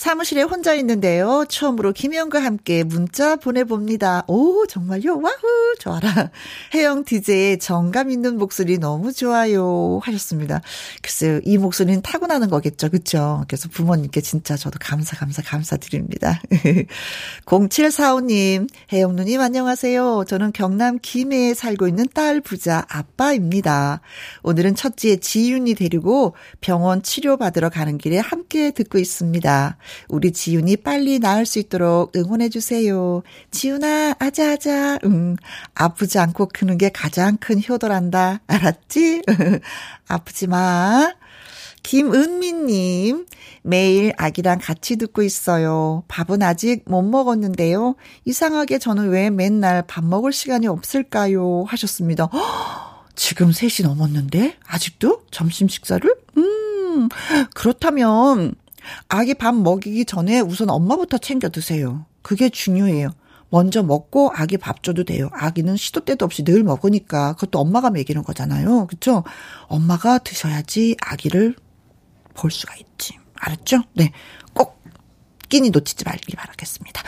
사무실에 0.03 0.43
혼자 0.43 0.75
있는데요. 0.75 1.45
처음으로 1.49 1.93
김혜영과 1.93 2.43
함께 2.43 2.83
문자 2.83 3.37
보내봅니다. 3.37 4.25
오, 4.27 4.67
정말요? 4.67 5.21
와후, 5.23 5.77
좋아라. 5.79 6.33
혜영 6.75 7.05
DJ의 7.05 7.61
정감 7.61 8.11
있는 8.11 8.37
목소리 8.37 8.79
너무 8.79 9.13
좋아요. 9.13 10.01
하셨습니다. 10.03 10.61
글쎄요, 11.03 11.41
이 11.45 11.57
목소리는 11.57 12.03
타고나는 12.03 12.51
거겠죠. 12.51 12.91
그쵸? 12.91 13.45
그래서 13.47 13.69
부모님께 13.69 14.23
진짜 14.23 14.57
저도 14.57 14.81
감사, 14.81 15.17
감사, 15.17 15.41
감사드립니다. 15.41 16.41
0745님, 17.47 18.69
혜영 18.93 19.15
누님 19.15 19.41
안녕하세요. 19.41 20.25
저는 20.27 20.51
경남 20.53 20.99
김해에 21.01 21.55
살고 21.55 21.87
있는 21.87 22.07
딸 22.13 22.41
부자 22.41 22.85
아빠입니다. 22.89 24.01
오늘은 24.43 24.75
첫째 24.75 25.15
지윤이 25.15 25.77
데리고 25.77 26.35
병원 26.61 27.05
치료받으러 27.05 27.69
가는 27.69 27.99
길에 27.99 28.19
함께 28.19 28.73
듣고 28.73 28.99
있습니다. 28.99 29.79
우리 30.09 30.33
지윤이 30.33 30.79
빨리 30.79 31.19
나을 31.19 31.47
수 31.47 31.59
있도록 31.59 32.17
응원해 32.17 32.49
주세요. 32.49 33.23
지윤아, 33.51 34.17
아자아자. 34.19 34.99
응. 35.05 35.37
아프지 35.75 36.19
않고 36.19 36.49
크는 36.53 36.79
게 36.79 36.89
가장 36.91 37.37
큰 37.39 37.61
효도란다. 37.67 38.41
알았지? 38.47 39.23
아프지 40.09 40.47
마. 40.47 41.13
김은미님, 41.83 43.27
매일 43.63 44.13
아기랑 44.17 44.59
같이 44.63 44.97
듣고 44.97 45.23
있어요. 45.23 46.05
밥은 46.09 46.43
아직 46.43 46.83
못 46.87 47.03
먹었는데요. 47.03 47.97
이상하게 48.25 48.79
저는 48.79 49.09
왜 49.09 49.31
맨날 49.31 49.83
밥 49.83 50.05
먹을 50.05 50.33
시간이 50.33 50.67
없을까요? 50.69 51.65
하셨습니다. 51.67 52.27
허! 52.27 52.93
지금 53.15 53.51
3시 53.51 53.83
넘었는데? 53.85 54.57
아직도? 54.67 55.25
점심 55.31 55.69
식사를? 55.69 56.09
음, 56.39 57.09
그렇다면, 57.55 58.55
아기 59.09 59.35
밥 59.35 59.55
먹이기 59.55 60.05
전에 60.05 60.41
우선 60.41 60.71
엄마부터 60.71 61.19
챙겨 61.19 61.49
드세요. 61.49 62.07
그게 62.23 62.49
중요해요. 62.49 63.11
먼저 63.51 63.83
먹고 63.83 64.33
아기 64.35 64.57
밥 64.57 64.83
줘도 64.83 65.05
돼요. 65.05 65.29
아기는 65.33 65.77
시도 65.77 66.01
때도 66.01 66.25
없이 66.25 66.43
늘 66.43 66.63
먹으니까 66.63 67.35
그것도 67.35 67.59
엄마가 67.59 67.91
먹이는 67.91 68.23
거잖아요. 68.23 68.87
그쵸? 68.87 69.25
엄마가 69.67 70.19
드셔야지 70.19 70.97
아기를 71.03 71.55
볼 72.35 72.51
수가 72.51 72.75
있지. 72.77 73.19
알았죠? 73.35 73.83
네. 73.93 74.11
꼭 74.55 74.83
끼니 75.51 75.69
놓치지 75.69 76.05
말길 76.05 76.35
바라겠습니다. 76.37 77.03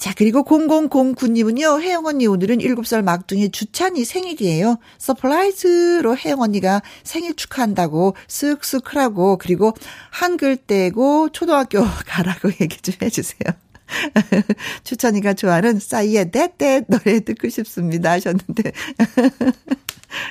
자, 0.00 0.14
그리고 0.16 0.44
0009님은요, 0.44 1.82
혜영 1.82 2.06
언니 2.06 2.26
오늘은 2.26 2.60
7살 2.60 3.04
막둥이 3.04 3.50
주찬이 3.50 4.06
생일이에요. 4.06 4.78
surprise로 4.96 6.16
혜영 6.16 6.40
언니가 6.40 6.80
생일 7.04 7.36
축하한다고 7.36 8.16
쓱쓱 8.26 8.86
하라고, 8.86 9.36
그리고 9.36 9.74
한글 10.10 10.56
떼고 10.56 11.28
초등학교 11.32 11.84
가라고 12.08 12.48
얘기 12.62 12.80
좀 12.80 12.94
해주세요. 13.02 13.52
추찬이가 14.84 15.34
좋아하는 15.34 15.78
싸이의 15.78 16.30
떼떼 16.30 16.84
노래 16.88 17.20
듣고 17.20 17.50
싶습니다 17.50 18.12
하셨는데. 18.12 18.72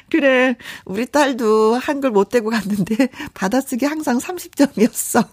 그래, 0.10 0.55
우리 0.86 1.05
딸도 1.05 1.75
한글 1.75 2.10
못 2.10 2.29
떼고 2.29 2.49
갔는데 2.49 3.10
받아쓰기 3.36 3.86
항상 3.86 4.17
30점이었어. 4.17 5.27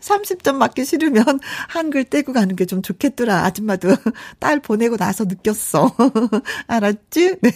30점 0.00 0.54
맞기 0.54 0.84
싫으면 0.84 1.24
한글 1.68 2.04
떼고 2.04 2.32
가는 2.32 2.56
게 2.56 2.70
좀 2.70 2.82
좋겠더라. 2.82 3.44
아줌마도 3.44 3.88
딸 4.38 4.60
보내고 4.60 4.96
나서 4.96 5.24
느꼈어. 5.24 5.92
알았지? 6.68 7.36
네. 7.42 7.50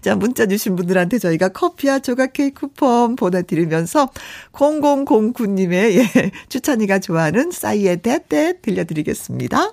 자, 0.00 0.14
문자 0.14 0.46
주신 0.46 0.76
분들한테 0.76 1.18
저희가 1.18 1.48
커피와 1.48 1.98
조각 1.98 2.34
케이크 2.34 2.60
쿠폰 2.60 3.16
보내드리면서 3.16 4.10
0009님의 4.52 5.72
예, 5.96 6.30
추찬이가 6.48 7.00
좋아하는 7.00 7.50
싸이의 7.50 8.02
대대 8.02 8.54
들려드리겠습니다. 8.62 9.72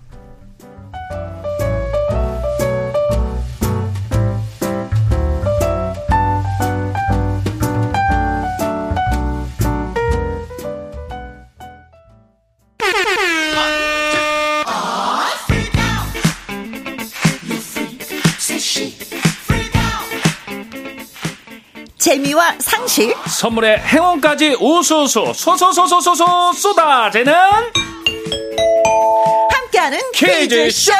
재미와 22.11 22.55
상식 22.59 23.15
선물의 23.25 23.79
행운까지 23.79 24.57
우수수 24.59 25.31
소소소소소소 25.33 26.51
쏟아지는 26.51 27.33
함께하는 29.49 29.97
퀴즈쇼 30.13 30.91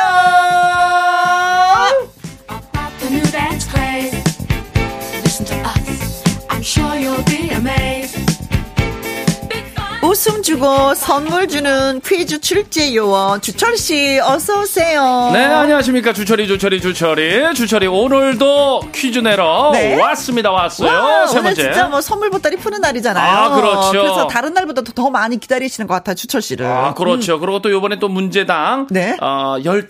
웃음 10.22 10.44
주고 10.44 10.94
선물 10.94 11.48
주는 11.48 12.00
퀴즈 12.06 12.40
출제 12.42 12.94
요원 12.94 13.42
주철 13.42 13.76
씨 13.76 14.20
어서 14.22 14.62
오세요. 14.62 15.32
네 15.34 15.46
안녕하십니까 15.46 16.14
주철이 16.14 16.48
주철이 16.48 16.80
주철이 16.80 17.56
주철이 17.56 17.88
오늘도 17.88 18.92
퀴즈 18.94 19.18
내러 19.18 19.72
네? 19.74 20.00
왔습니다 20.00 20.52
왔어요 20.52 20.92
와, 20.92 21.26
세 21.26 21.40
오늘 21.40 21.56
진짜 21.56 21.88
뭐 21.88 22.02
선물 22.02 22.30
보따리 22.30 22.56
푸는 22.56 22.82
날이잖아요. 22.82 23.36
아 23.36 23.56
그렇죠. 23.56 23.92
그래서 23.94 24.28
다른 24.28 24.54
날보다 24.54 24.84
더 24.94 25.10
많이 25.10 25.40
기다리시는 25.40 25.88
것 25.88 25.96
같아 25.96 26.14
주철 26.14 26.44
씨를. 26.44 26.68
아 26.68 26.94
그렇죠. 26.94 27.38
음. 27.38 27.40
그리고 27.40 27.60
또 27.64 27.72
이번에 27.72 27.98
또 27.98 28.08
문제당 28.08 28.90
네? 28.92 29.18
어, 29.20 29.58
15 29.64 29.88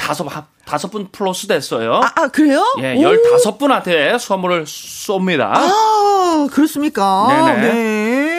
다섯 0.63 0.89
분 0.91 1.09
플러스 1.11 1.47
됐어요. 1.47 1.95
아, 1.95 2.11
아 2.15 2.27
그래요? 2.29 2.63
예, 2.79 2.95
15분한테 2.95 4.17
선물을 4.17 4.63
쏩니다. 4.63 5.51
아, 5.55 6.47
그렇습니까? 6.49 7.27
네네. 7.27 7.73
네. 7.73 8.30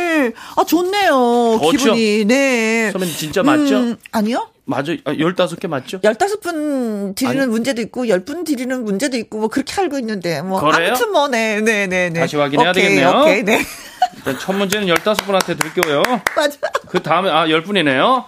아, 0.57 0.65
좋네요. 0.65 1.59
좋죠? 1.63 1.95
기분이. 1.95 2.25
네. 2.27 2.91
선배님 2.93 3.17
진짜 3.17 3.43
맞죠? 3.43 3.77
음, 3.77 3.97
아니요. 4.13 4.49
맞아. 4.65 4.93
15개 4.93 5.65
아, 5.67 5.69
맞죠? 5.69 6.01
15분 6.01 7.15
드리는 7.17 7.43
아니. 7.43 7.51
문제도 7.51 7.81
있고 7.83 8.05
10분 8.05 8.45
드리는 8.45 8.85
문제도 8.85 9.17
있고 9.17 9.39
뭐 9.39 9.49
그렇게 9.49 9.81
알고 9.81 9.99
있는데 9.99 10.41
뭐 10.43 10.61
그래요? 10.61 10.91
아무튼 10.91 11.13
뭐 11.13 11.29
네, 11.29 11.61
네, 11.61 11.87
네, 11.87 12.11
네. 12.11 12.21
다시 12.21 12.37
확인해야 12.37 12.71
오케이, 12.71 12.83
되겠네요. 12.83 13.21
오케이, 13.23 13.43
네. 13.43 13.61
일단 14.17 14.39
첫 14.39 14.53
문제는 14.53 14.87
15분한테 14.87 15.59
드릴게요. 15.59 16.03
맞아. 16.37 16.59
그 16.89 17.03
다음에, 17.03 17.31
아, 17.31 17.47
10분이네요. 17.47 18.25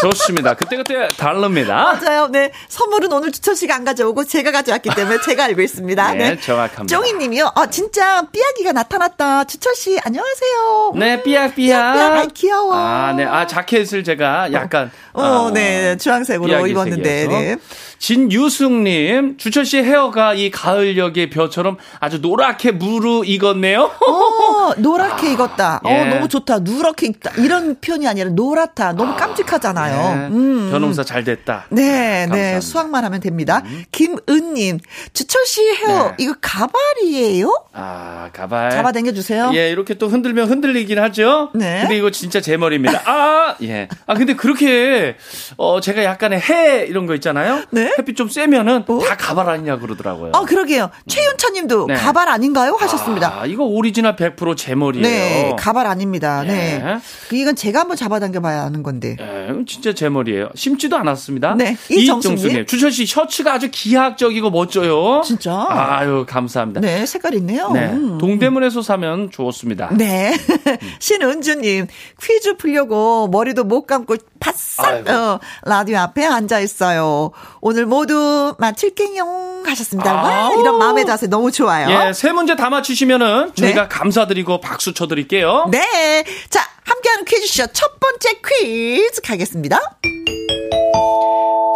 좋습니다. 0.00 0.54
그때그때 0.54 1.08
다릅니다. 1.16 1.98
맞아요. 2.00 2.28
네. 2.28 2.50
선물은 2.68 3.12
오늘 3.12 3.32
주철 3.32 3.54
씨가 3.56 3.74
안 3.74 3.84
가져오고 3.84 4.24
제가 4.24 4.50
가져왔기 4.50 4.90
때문에 4.94 5.18
제가 5.24 5.44
알고 5.44 5.60
있습니다. 5.60 6.12
네. 6.12 6.30
네. 6.30 6.40
정확합니다. 6.40 6.86
쫑이 6.86 7.12
님이요. 7.14 7.52
아, 7.54 7.66
진짜 7.66 8.22
삐약이가 8.32 8.72
나타났다. 8.72 9.44
주철 9.44 9.74
씨, 9.74 9.98
안녕하세요. 10.02 10.92
네, 10.96 11.22
삐약, 11.22 11.54
삐약. 11.54 11.94
삐약, 11.94 12.12
아, 12.12 12.26
귀여워. 12.32 12.74
아, 12.74 13.12
네. 13.12 13.24
아, 13.24 13.46
자켓을 13.46 14.04
제가 14.04 14.52
약간. 14.52 14.90
어, 15.12 15.22
어 15.22 15.50
네. 15.50 15.96
주황색으로 15.96 16.66
입었는데, 16.66 17.26
네. 17.26 17.56
진유승님, 17.98 19.36
주철 19.38 19.66
씨 19.66 19.78
헤어가 19.78 20.34
이 20.34 20.50
가을역의 20.50 21.30
벼처럼 21.30 21.76
아주 22.00 22.18
노랗게 22.18 22.72
무르익었네요. 22.72 23.82
어, 23.82 24.72
노랗게 24.76 25.28
아, 25.28 25.30
익었다. 25.30 25.80
어, 25.84 25.88
예. 25.90 26.00
어, 26.00 26.04
너무 26.14 26.28
좋다. 26.28 26.60
누렇게 26.60 27.06
익다. 27.08 27.32
이런 27.38 27.76
표현이 27.80 28.06
아니라 28.06 28.30
노랗다. 28.30 28.92
너무 28.92 29.12
아, 29.12 29.16
깜찍하잖아요. 29.16 30.14
네. 30.16 30.26
음. 30.36 30.68
변호사 30.70 31.02
잘 31.02 31.24
됐다. 31.24 31.66
네, 31.70 31.82
네. 31.82 32.26
감사합니다. 32.28 32.36
네. 32.36 32.60
수학만 32.60 33.04
하면 33.04 33.20
됩니다. 33.20 33.62
음. 33.66 33.84
김은님, 33.92 34.78
주철 35.12 35.44
씨 35.46 35.60
헤어, 35.74 36.08
네. 36.10 36.14
이거 36.18 36.34
가발이에요? 36.40 37.64
아, 37.72 38.30
가발. 38.32 38.70
잡아 38.70 38.92
당겨 38.92 39.12
주세요. 39.12 39.50
예, 39.54 39.70
이렇게 39.70 39.94
또 39.94 40.08
흔들면 40.08 40.48
흔들리긴 40.48 40.98
하죠. 40.98 41.50
네. 41.54 41.80
근데 41.82 41.96
이거 41.96 42.10
진짜 42.10 42.40
제 42.40 42.56
머리입니다. 42.56 43.02
아, 43.06 43.56
예. 43.62 43.88
아, 44.06 44.14
근데 44.14 44.34
그렇게, 44.34 45.16
어, 45.56 45.80
제가 45.80 46.04
약간의 46.04 46.40
해 46.40 46.86
이런 46.86 47.06
거 47.06 47.14
있잖아요. 47.14 47.62
네. 47.70 47.87
햇빛 47.98 48.16
좀 48.16 48.28
쐬면은 48.28 48.84
어? 48.86 48.98
다 49.00 49.16
가발 49.16 49.48
아니냐 49.48 49.78
그러더라고요. 49.78 50.32
아, 50.34 50.40
그러게요. 50.42 50.90
최윤차 51.06 51.50
님도 51.50 51.86
네. 51.86 51.94
가발 51.94 52.28
아닌가요? 52.28 52.76
하셨습니다. 52.78 53.40
아, 53.40 53.46
이거 53.46 53.64
오리지널 53.64 54.16
100%제 54.16 54.74
머리예요. 54.74 55.06
네, 55.06 55.56
가발 55.58 55.86
아닙니다. 55.86 56.42
네. 56.42 56.78
네. 56.78 57.38
이건 57.38 57.56
제가 57.56 57.80
한번 57.80 57.96
잡아당겨 57.96 58.40
봐야 58.40 58.62
하는 58.62 58.82
건데. 58.82 59.16
네, 59.18 59.48
진짜 59.66 59.92
제 59.94 60.08
머리예요. 60.08 60.48
심지도 60.54 60.96
않았습니다. 60.96 61.54
네. 61.54 61.76
이정수 61.90 62.48
님. 62.48 62.66
주철 62.66 62.90
씨 62.92 63.06
셔츠가 63.06 63.54
아주 63.54 63.70
기하학적이고 63.70 64.50
멋져요. 64.50 65.22
진짜? 65.24 65.66
아유, 65.68 66.24
감사합니다. 66.28 66.80
네, 66.80 67.06
색깔 67.06 67.34
있네요. 67.34 67.70
네. 67.72 67.86
음. 67.86 68.18
동대문에서 68.18 68.82
사면 68.82 69.30
좋습니다. 69.30 69.90
네. 69.96 70.34
신은주 70.98 71.56
님, 71.60 71.86
퀴즈 72.22 72.56
풀려고 72.56 73.28
머리도 73.28 73.64
못 73.64 73.86
감고 73.86 74.16
바싹 74.40 75.08
어, 75.08 75.40
라디오 75.64 75.98
앞에 75.98 76.24
앉아 76.24 76.60
있어요. 76.60 77.30
오늘 77.60 77.77
모두 77.86 78.54
마칠게용 78.58 79.64
하셨습니다. 79.66 80.14
와, 80.14 80.50
이런 80.58 80.78
마음의 80.78 81.06
자세 81.06 81.26
너무 81.26 81.50
좋아요. 81.52 81.88
예, 81.90 82.12
세 82.12 82.32
문제 82.32 82.56
다 82.56 82.70
맞추시면은 82.70 83.52
저희가 83.54 83.82
네. 83.82 83.88
감사드리고 83.88 84.60
박수 84.60 84.94
쳐드릴게요. 84.94 85.66
네. 85.70 86.24
자, 86.48 86.60
함께하는 86.84 87.24
퀴즈쇼 87.24 87.66
첫 87.72 87.98
번째 88.00 88.40
퀴즈 88.46 89.20
가겠습니다. 89.22 89.78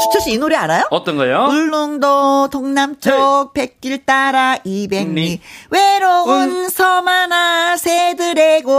주철 0.03 0.21
씨이 0.23 0.39
노래 0.39 0.57
알아요? 0.57 0.85
어떤 0.91 1.17
거요? 1.17 1.47
울릉도 1.49 2.49
동남쪽 2.51 3.53
네. 3.55 3.67
백길 3.67 4.05
따라 4.05 4.57
200리 4.67 5.39
외로운 5.71 6.51
음. 6.65 6.69
섬 6.69 7.07
하나 7.07 7.52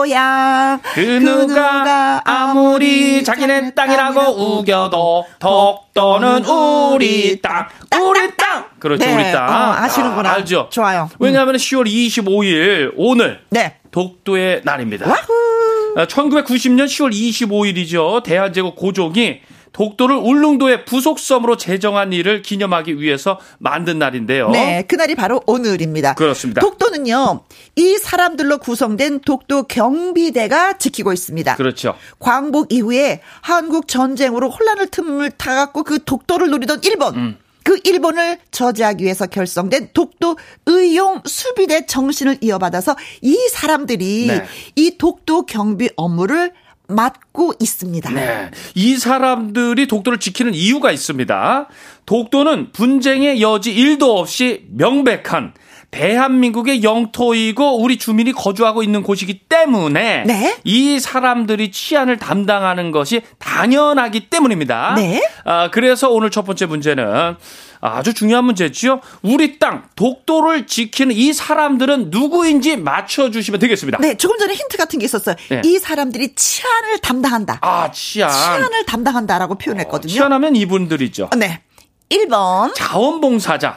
고향 0.03 0.81
그, 0.93 1.01
그 1.01 1.09
누가 1.23 2.21
아무리 2.25 3.23
자기네 3.23 3.73
땅이라고 3.73 4.57
우겨도 4.59 5.25
독도는 5.39 6.43
우리 6.43 7.41
땅 7.41 7.67
우리 8.01 8.35
땅. 8.35 8.65
그렇죠 8.79 9.05
네. 9.05 9.15
우리 9.15 9.31
땅. 9.31 9.47
어, 9.47 9.73
아시는구나. 9.75 10.29
아, 10.29 10.33
알죠? 10.33 10.67
좋아요. 10.69 11.09
왜냐하면 11.19 11.55
음. 11.55 11.57
10월 11.57 11.85
25일 11.87 12.93
오늘 12.97 13.39
네. 13.49 13.77
독도의 13.91 14.61
날입니다. 14.65 15.09
와후. 15.09 16.05
1990년 16.05 16.85
10월 16.85 17.13
25일이죠. 17.13 18.23
대한제국 18.23 18.75
고종이 18.75 19.39
독도를 19.73 20.15
울릉도의 20.15 20.85
부속섬으로 20.85 21.57
제정한 21.57 22.13
일을 22.13 22.41
기념하기 22.41 22.99
위해서 22.99 23.39
만든 23.57 23.99
날인데요. 23.99 24.49
네, 24.51 24.83
그날이 24.83 25.15
바로 25.15 25.41
오늘입니다. 25.45 26.13
그렇습니다. 26.13 26.61
독도는요, 26.61 27.41
이 27.75 27.97
사람들로 27.97 28.59
구성된 28.59 29.21
독도 29.21 29.63
경비대가 29.63 30.77
지키고 30.77 31.11
있습니다. 31.11 31.55
그렇죠. 31.55 31.95
광복 32.19 32.71
이후에 32.71 33.21
한국 33.41 33.87
전쟁으로 33.87 34.49
혼란을 34.49 34.87
틈을 34.87 35.31
타갖고 35.31 35.83
그 35.83 36.03
독도를 36.03 36.49
노리던 36.49 36.81
일본. 36.83 37.15
음. 37.15 37.37
그 37.63 37.79
일본을 37.85 38.39
저지하기 38.51 39.03
위해서 39.05 39.25
결성된 39.25 39.91
독도 39.93 40.37
의용 40.65 41.21
수비대 41.25 41.85
정신을 41.85 42.39
이어받아서 42.41 42.95
이 43.21 43.35
사람들이 43.51 44.27
네. 44.27 44.43
이 44.75 44.97
독도 44.97 45.45
경비 45.45 45.89
업무를 45.95 46.51
맡고 46.87 47.53
있습니다. 47.59 48.09
네. 48.11 48.51
이 48.75 48.97
사람들이 48.97 49.87
독도를 49.87 50.19
지키는 50.19 50.53
이유가 50.53 50.91
있습니다. 50.91 51.67
독도는 52.05 52.71
분쟁의 52.71 53.41
여지 53.41 53.73
1도 53.73 54.17
없이 54.17 54.65
명백한 54.71 55.53
대한민국의 55.93 56.81
영토이고 56.83 57.79
우리 57.79 57.97
주민이 57.97 58.31
거주하고 58.31 58.81
있는 58.81 59.03
곳이기 59.03 59.41
때문에 59.47 60.23
네? 60.25 60.57
이 60.63 60.99
사람들이 60.99 61.71
치안을 61.71 62.17
담당하는 62.17 62.89
것이 62.89 63.21
당연하기 63.37 64.29
때문입니다. 64.31 64.95
네? 64.95 65.21
아, 65.45 65.69
그래서 65.69 66.09
오늘 66.09 66.31
첫 66.31 66.45
번째 66.45 66.65
문제는 66.65 67.35
아주 67.79 68.13
중요한 68.15 68.45
문제지요. 68.45 69.01
우리 69.21 69.59
땅 69.59 69.83
독도를 69.95 70.65
지키는 70.65 71.15
이 71.15 71.31
사람들은 71.31 72.09
누구인지 72.09 72.77
맞춰주시면 72.77 73.59
되겠습니다. 73.59 73.99
네, 73.99 74.17
조금 74.17 74.39
전에 74.39 74.53
힌트 74.55 74.77
같은 74.77 74.97
게 74.97 75.05
있었어요. 75.05 75.35
네. 75.49 75.61
이 75.63 75.77
사람들이 75.77 76.33
치안을 76.33 76.99
담당한다. 76.99 77.59
아, 77.61 77.91
치안. 77.91 78.31
치안을 78.31 78.85
담당한다라고 78.85 79.55
표현했거든요. 79.55 80.11
어, 80.11 80.13
치안하면 80.13 80.55
이분들이죠. 80.55 81.29
네. 81.37 81.61
1번. 82.09 82.73
자원봉사자. 82.73 83.75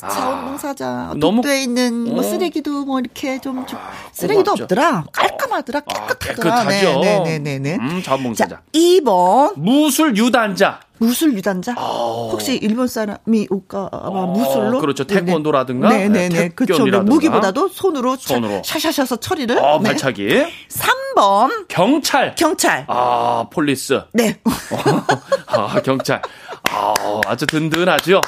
자원봉사자. 0.00 0.86
아, 0.86 1.14
너무 1.16 1.36
독도에 1.42 1.62
있는 1.62 2.04
뭐 2.04 2.20
어. 2.20 2.22
쓰레기도 2.22 2.84
뭐 2.84 2.98
이렇게 3.00 3.38
좀, 3.40 3.66
좀 3.66 3.78
쓰레기도 4.12 4.44
고맙죠. 4.54 4.64
없더라. 4.64 5.04
깔끔하더라. 5.12 5.80
아, 5.80 6.06
깨끗하더라. 6.06 6.54
아, 6.54 6.64
깨끗하죠. 6.68 7.00
네네네. 7.00 7.38
네, 7.38 7.38
네, 7.38 7.58
네, 7.58 7.76
음, 7.76 8.02
자원봉사자. 8.02 8.56
자, 8.56 8.62
2번. 8.72 9.54
무술 9.58 10.16
유단자. 10.16 10.80
무술 10.98 11.34
유단자? 11.34 11.74
어. 11.76 12.28
혹시 12.30 12.56
일본 12.62 12.86
사람이 12.86 13.48
올까 13.50 13.88
아마 13.92 14.20
어. 14.20 14.26
무술로? 14.26 14.78
그렇죠. 14.78 15.04
태권도라든가. 15.04 15.88
네네네. 15.88 16.28
네, 16.28 16.48
그렇죠. 16.50 16.84
무기보다도 16.86 17.68
손으로, 17.68 18.16
손으로. 18.16 18.62
샤샤샤서 18.64 19.16
처리를. 19.16 19.58
어, 19.58 19.80
발차기. 19.80 20.26
네. 20.26 20.52
3번. 20.68 21.66
경찰. 21.68 22.34
경찰. 22.36 22.84
아, 22.88 23.46
police. 23.52 24.00
네. 24.12 24.38
아, 25.48 25.80
경찰. 25.82 26.22
아, 26.70 26.94
아주 27.26 27.46
든든하죠. 27.46 28.20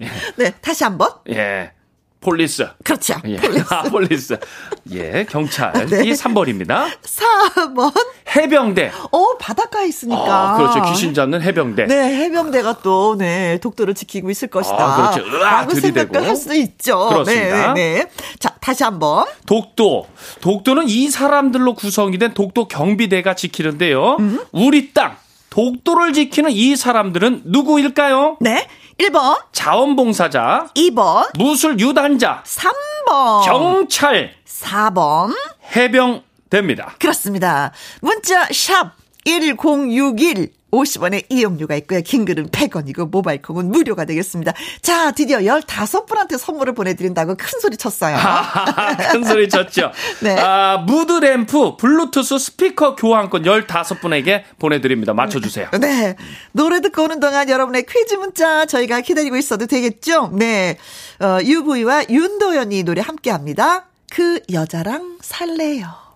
네, 0.36 0.50
다시 0.60 0.84
한 0.84 0.98
번. 0.98 1.10
예. 1.30 1.72
police. 2.20 2.68
그렇죠. 2.84 3.14
예. 3.24 3.36
police. 3.36 3.64
아, 3.72 3.82
폴리스. 3.84 4.38
예, 4.92 5.26
경찰. 5.30 5.72
네. 5.86 6.04
이 6.04 6.12
3번입니다. 6.12 6.86
4번. 7.02 7.92
해병대. 8.36 8.92
어, 9.10 9.36
바닷가에 9.38 9.86
있으니까. 9.88 10.50
아, 10.50 10.56
그렇죠. 10.58 10.82
귀신 10.92 11.14
잡는 11.14 11.40
해병대. 11.40 11.86
네, 11.86 12.16
해병대가 12.24 12.80
또, 12.82 13.16
네, 13.16 13.58
독도를 13.62 13.94
지키고 13.94 14.28
있을 14.30 14.48
것이다. 14.48 14.76
아, 14.76 15.10
그렇죠. 15.10 15.34
으아, 15.34 15.66
들이대고. 15.66 16.18
할 16.22 16.36
수도 16.36 16.54
있죠. 16.54 17.08
그렇습니다. 17.08 17.72
네, 17.72 17.94
네, 17.94 17.98
네. 18.04 18.10
자, 18.38 18.54
다시 18.60 18.84
한 18.84 18.98
번. 18.98 19.24
독도. 19.46 20.06
독도는 20.42 20.88
이 20.88 21.08
사람들로 21.08 21.74
구성이 21.74 22.18
된 22.18 22.34
독도 22.34 22.68
경비대가 22.68 23.34
지키는데요. 23.34 24.16
음? 24.20 24.40
우리 24.52 24.92
땅. 24.92 25.16
독도를 25.48 26.12
지키는 26.12 26.50
이 26.52 26.76
사람들은 26.76 27.42
누구일까요? 27.46 28.36
네. 28.40 28.68
1번. 29.00 29.38
자원봉사자. 29.52 30.68
2번. 30.76 31.30
무술 31.38 31.80
유단자. 31.80 32.42
3번. 32.44 33.44
경찰. 33.46 34.34
4번. 34.46 35.34
해병 35.74 36.22
됩니다. 36.50 36.94
그렇습니다. 36.98 37.72
문자 38.02 38.46
샵 38.52 38.92
1061. 39.24 40.52
50원의 40.70 41.24
이용료가 41.28 41.74
있고요. 41.76 42.00
긴 42.02 42.24
글은 42.24 42.48
100원이고 42.50 43.10
모바일 43.10 43.42
콩은 43.42 43.70
무료가 43.70 44.04
되겠습니다. 44.04 44.52
자, 44.82 45.10
드디어 45.12 45.38
15분한테 45.38 46.38
선물을 46.38 46.74
보내드린다고 46.74 47.36
큰 47.36 47.60
소리 47.60 47.76
쳤어요. 47.76 48.16
큰 49.12 49.24
소리 49.24 49.48
쳤죠. 49.48 49.92
네. 50.22 50.36
아, 50.38 50.78
무드램프 50.78 51.76
블루투스 51.76 52.38
스피커 52.38 52.96
교환권 52.96 53.42
15분에게 53.42 54.44
보내드립니다. 54.58 55.12
맞춰주세요. 55.14 55.70
네. 55.80 56.16
노래 56.52 56.80
듣고 56.80 57.04
오는 57.04 57.20
동안 57.20 57.48
여러분의 57.48 57.84
퀴즈 57.86 58.14
문자 58.14 58.66
저희가 58.66 59.00
기다리고 59.00 59.36
있어도 59.36 59.66
되겠죠? 59.66 60.30
네. 60.32 60.76
어, 61.20 61.38
UV와 61.42 62.04
윤도현이 62.08 62.82
노래 62.84 63.00
함께 63.00 63.30
합니다. 63.30 63.86
그 64.10 64.40
여자랑 64.52 65.18
살래요. 65.20 66.09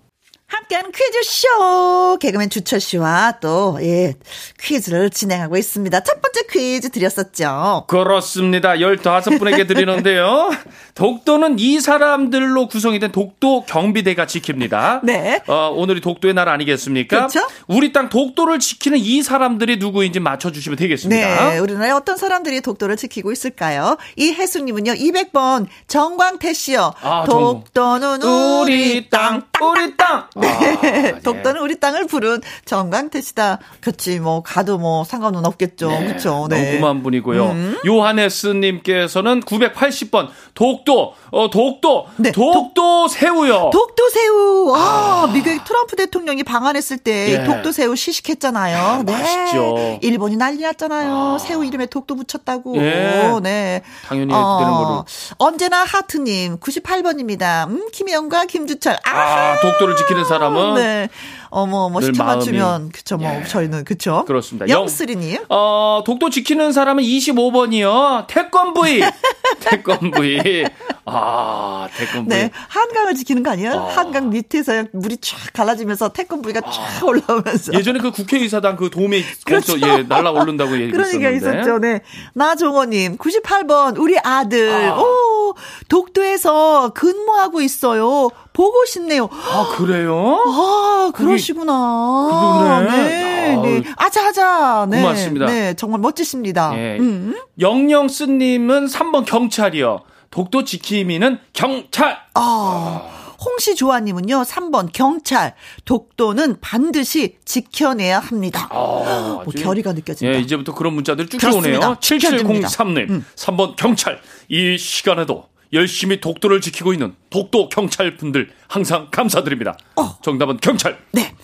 함께하는 0.64 0.92
퀴즈쇼 0.92 2.18
개그맨 2.20 2.50
주철 2.50 2.80
씨와 2.80 3.34
또 3.40 3.78
예, 3.80 4.14
퀴즈를 4.60 5.10
진행하고 5.10 5.56
있습니다. 5.56 6.02
첫 6.02 6.20
번째 6.20 6.40
퀴즈 6.50 6.90
드렸었죠. 6.90 7.84
그렇습니다. 7.86 8.74
15분에게 8.74 9.66
드리는데요. 9.66 10.50
독도는 10.94 11.58
이 11.58 11.80
사람들로 11.80 12.68
구성이 12.68 12.98
된 12.98 13.12
독도 13.12 13.64
경비대가 13.64 14.26
지킵니다. 14.26 15.00
네. 15.04 15.40
어, 15.46 15.70
오늘이 15.74 16.00
독도의 16.00 16.34
날 16.34 16.48
아니겠습니까? 16.48 17.26
그렇죠? 17.26 17.46
우리 17.66 17.92
땅 17.92 18.08
독도를 18.08 18.58
지키는 18.58 18.98
이 18.98 19.22
사람들이 19.22 19.76
누구인지 19.78 20.20
맞춰주시면 20.20 20.76
되겠습니다. 20.76 21.50
네. 21.50 21.58
우리나라에 21.58 21.90
어떤 21.90 22.16
사람들이 22.16 22.60
독도를 22.60 22.96
지키고 22.96 23.32
있을까요? 23.32 23.96
이혜숙님은요. 24.16 24.92
200번 24.92 25.66
정광태 25.88 26.52
씨요. 26.52 26.94
아, 27.00 27.24
독도는 27.24 28.22
우리 28.22 29.08
땅, 29.10 29.42
우리 29.60 29.96
땅. 29.96 30.28
네. 30.36 30.53
아, 30.54 30.80
예. 30.84 31.20
독도는 31.22 31.60
우리 31.60 31.78
땅을 31.78 32.06
부른 32.06 32.40
정광태 32.64 33.20
씨다. 33.20 33.58
그렇지. 33.80 34.20
뭐 34.20 34.42
가도 34.42 34.78
뭐 34.78 35.04
상관은 35.04 35.44
없겠죠. 35.44 35.88
네. 35.88 36.06
그렇죠. 36.06 36.46
네. 36.48 36.76
고마운 36.76 37.02
분이고요. 37.02 37.44
음. 37.44 37.78
요하네스님께서는 37.86 39.40
980번 39.40 40.28
독도, 40.54 41.14
어 41.30 41.50
독도, 41.50 42.06
네. 42.16 42.32
독도 42.32 43.08
새우요. 43.08 43.70
독도 43.72 44.08
새우. 44.08 44.70
와, 44.70 45.24
아. 45.24 45.26
미국의 45.32 45.60
트럼프 45.64 45.96
대통령이 45.96 46.42
방한했을 46.44 46.98
때 46.98 47.32
예. 47.32 47.44
독도 47.44 47.72
새우 47.72 47.96
시식했잖아요. 47.96 48.78
아, 48.78 49.02
네. 49.02 49.12
맛있죠. 49.12 49.98
일본이 50.02 50.36
난리 50.36 50.62
났잖아요. 50.62 51.34
아. 51.34 51.38
새우 51.38 51.64
이름에 51.64 51.86
독도 51.86 52.16
붙였다고. 52.16 52.76
예. 52.76 53.40
네. 53.42 53.82
당연히 54.06 54.32
어, 54.32 54.58
되는 54.58 54.72
거를. 54.72 55.02
언제나 55.38 55.84
하트님 55.84 56.58
98번입니다. 56.58 57.68
음, 57.68 57.88
김혜영과 57.92 58.46
김주철. 58.46 58.98
아, 59.04 59.10
아 59.10 59.60
독도를 59.60 59.96
지키는 59.96 60.24
사람 60.24 60.43
은 60.48 60.74
네. 60.74 61.08
어머, 61.56 61.88
뭐, 61.88 62.00
시켜 62.00 62.24
맞추면, 62.24 62.88
그쵸, 62.88 63.16
뭐, 63.16 63.30
예. 63.32 63.44
저희는, 63.44 63.84
그쵸? 63.84 64.24
그렇습니다. 64.26 64.68
영쓰리님. 64.68 65.44
어, 65.48 66.02
독도 66.04 66.28
지키는 66.28 66.72
사람은 66.72 67.04
25번이요. 67.04 68.26
태권브이. 68.26 69.00
태권브이. 69.60 70.64
아, 71.04 71.86
태권브이. 71.96 72.36
네. 72.36 72.50
한강을 72.68 73.14
지키는 73.14 73.44
거 73.44 73.50
아니에요? 73.52 73.70
아. 73.70 73.86
한강 73.86 74.30
밑에서 74.30 74.86
물이 74.92 75.18
쫙 75.18 75.36
갈라지면서 75.52 76.08
태권브이가 76.08 76.60
아. 76.64 76.70
쫙 76.72 77.06
올라오면서. 77.06 77.72
예전에 77.74 78.00
그 78.00 78.10
국회의사당 78.10 78.74
그 78.74 78.90
도움에 78.90 79.22
그렇죠. 79.46 79.74
예, 79.80 80.02
날아오른다고 80.08 80.72
얘기했었는데. 80.74 80.92
그런 80.92 81.14
얘기가 81.14 81.30
있었죠. 81.30 81.78
네. 81.78 82.00
나종호님, 82.32 83.16
98번, 83.16 84.00
우리 84.00 84.18
아들. 84.18 84.72
아. 84.90 84.98
오, 84.98 85.54
독도에서 85.88 86.90
근무하고 86.94 87.60
있어요. 87.60 88.30
보고 88.52 88.84
싶네요. 88.86 89.28
아, 89.32 89.74
그래요? 89.76 90.40
아, 90.46 91.10
그러시 91.12 91.43
구나. 91.52 92.82
그러네. 92.84 93.56
네. 93.56 93.56
네. 93.56 93.82
아자아자. 93.96 94.86
네. 94.90 95.02
고맙습니다. 95.02 95.46
네, 95.46 95.74
정말 95.74 96.00
멋지십니다. 96.00 96.72
예. 96.76 96.98
음. 96.98 97.34
영영스님은 97.60 98.86
3번 98.86 99.24
경찰이요. 99.24 100.02
독도 100.30 100.64
지킴이는 100.64 101.38
경찰. 101.52 102.18
아. 102.34 103.10
홍시 103.44 103.74
조아님은요, 103.76 104.42
3번 104.42 104.88
경찰. 104.92 105.54
독도는 105.84 106.56
반드시 106.60 107.36
지켜내야 107.44 108.18
합니다. 108.18 108.68
아, 108.70 109.42
뭐 109.44 109.44
결의가 109.44 109.92
느껴진다. 109.92 110.34
예, 110.34 110.40
이제부터 110.40 110.74
그런 110.74 110.94
문자들이 110.94 111.28
쭉 111.28 111.38
그렇습니다. 111.38 111.78
들어오네요. 111.78 111.96
지켜줍니다. 112.00 112.68
7703님, 112.68 113.22
3번 113.36 113.76
경찰. 113.76 114.18
이 114.48 114.78
시간에도 114.78 115.44
열심히 115.74 116.20
독도를 116.20 116.60
지키고 116.60 116.92
있는 116.92 117.14
독도 117.30 117.68
경찰 117.68 118.16
분들 118.16 118.50
항상 118.68 119.08
감사드립니다. 119.10 119.76
어. 119.96 120.18
정답은 120.22 120.58
경찰. 120.58 120.98
네. 121.12 121.34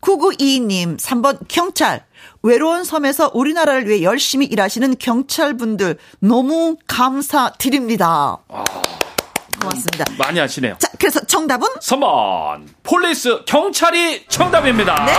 9922님, 0.00 0.98
3번 0.98 1.38
경찰. 1.48 2.04
외로운 2.42 2.84
섬에서 2.84 3.30
우리나라를 3.32 3.88
위해 3.88 4.02
열심히 4.02 4.46
일하시는 4.46 4.96
경찰분들 4.98 5.96
너무 6.20 6.76
감사드립니다. 6.86 8.38
고맙습니다. 9.60 10.04
많이 10.18 10.38
하시네요. 10.38 10.76
자, 10.78 10.88
그래서 10.98 11.20
정답은 11.20 11.66
3번 11.80 12.66
police 12.82 13.44
경찰이 13.46 14.26
정답입니다. 14.28 15.04
네. 15.06 15.12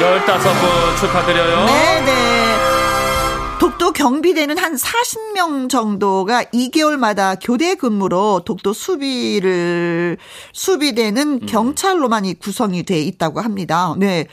15분 0.00 1.00
축하드려요. 1.00 1.66
네 1.66 2.00
네. 2.00 2.71
독도 3.62 3.92
경비대는 3.92 4.58
한 4.58 4.74
40명 4.74 5.68
정도가 5.68 6.42
2개월마다 6.46 7.38
교대 7.40 7.76
근무로 7.76 8.42
독도 8.44 8.72
수비를, 8.72 10.18
수비대는 10.52 11.46
경찰로만이 11.46 12.40
구성이 12.40 12.82
돼 12.82 12.98
있다고 13.00 13.40
합니다. 13.40 13.94
네. 13.96 14.26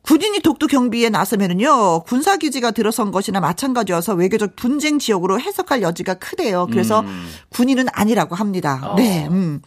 군인이 0.00 0.40
독도 0.40 0.68
경비에 0.68 1.10
나서면은요, 1.10 2.04
군사 2.04 2.38
기지가 2.38 2.70
들어선 2.70 3.10
것이나 3.10 3.40
마찬가지여서 3.40 4.14
외교적 4.14 4.56
분쟁 4.56 4.98
지역으로 4.98 5.38
해석할 5.38 5.82
여지가 5.82 6.14
크대요. 6.14 6.66
그래서 6.70 7.04
군인은 7.50 7.88
아니라고 7.92 8.36
합니다. 8.36 8.94
네, 8.96 9.28
음. 9.28 9.60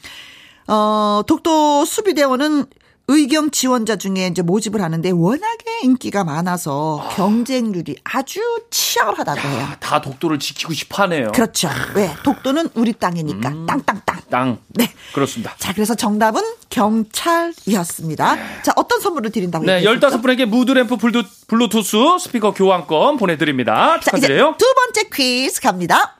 어, 0.67 1.21
독도 1.27 1.85
수비대원은 1.85 2.65
의경 3.11 3.49
지원자 3.49 3.95
중에 3.95 4.27
이제 4.27 4.43
모집을 4.43 4.83
하는데 4.83 5.09
워낙에 5.09 5.79
인기가 5.81 6.23
많아서 6.23 7.09
경쟁률이 7.15 7.95
아주 8.03 8.39
치열하다고 8.69 9.39
해요. 9.39 9.67
아, 9.71 9.75
다 9.79 9.99
독도를 9.99 10.37
지키고 10.37 10.73
싶어 10.73 11.01
하네요. 11.03 11.31
그렇죠. 11.33 11.69
왜? 11.95 12.11
독도는 12.23 12.69
우리 12.75 12.93
땅이니까. 12.93 13.49
땅땅 13.67 14.01
땅. 14.05 14.19
땅. 14.29 14.59
네. 14.67 14.93
그렇습니다. 15.15 15.55
자, 15.57 15.73
그래서 15.73 15.95
정답은 15.95 16.43
경찰이었습니다. 16.69 18.61
자, 18.61 18.73
어떤 18.75 19.01
선물을 19.01 19.31
드린다고 19.31 19.65
네, 19.65 19.77
얘기했었죠? 19.77 20.21
15분에게 20.21 20.45
무드램프 20.45 20.97
블루, 20.97 21.23
블루투스 21.47 21.97
스피커 22.19 22.53
교환권 22.53 23.17
보내드립니다. 23.17 23.99
자, 24.01 24.11
축하드려요. 24.11 24.53
두 24.59 24.65
번째 24.75 25.09
퀴즈 25.11 25.59
갑니다. 25.61 26.15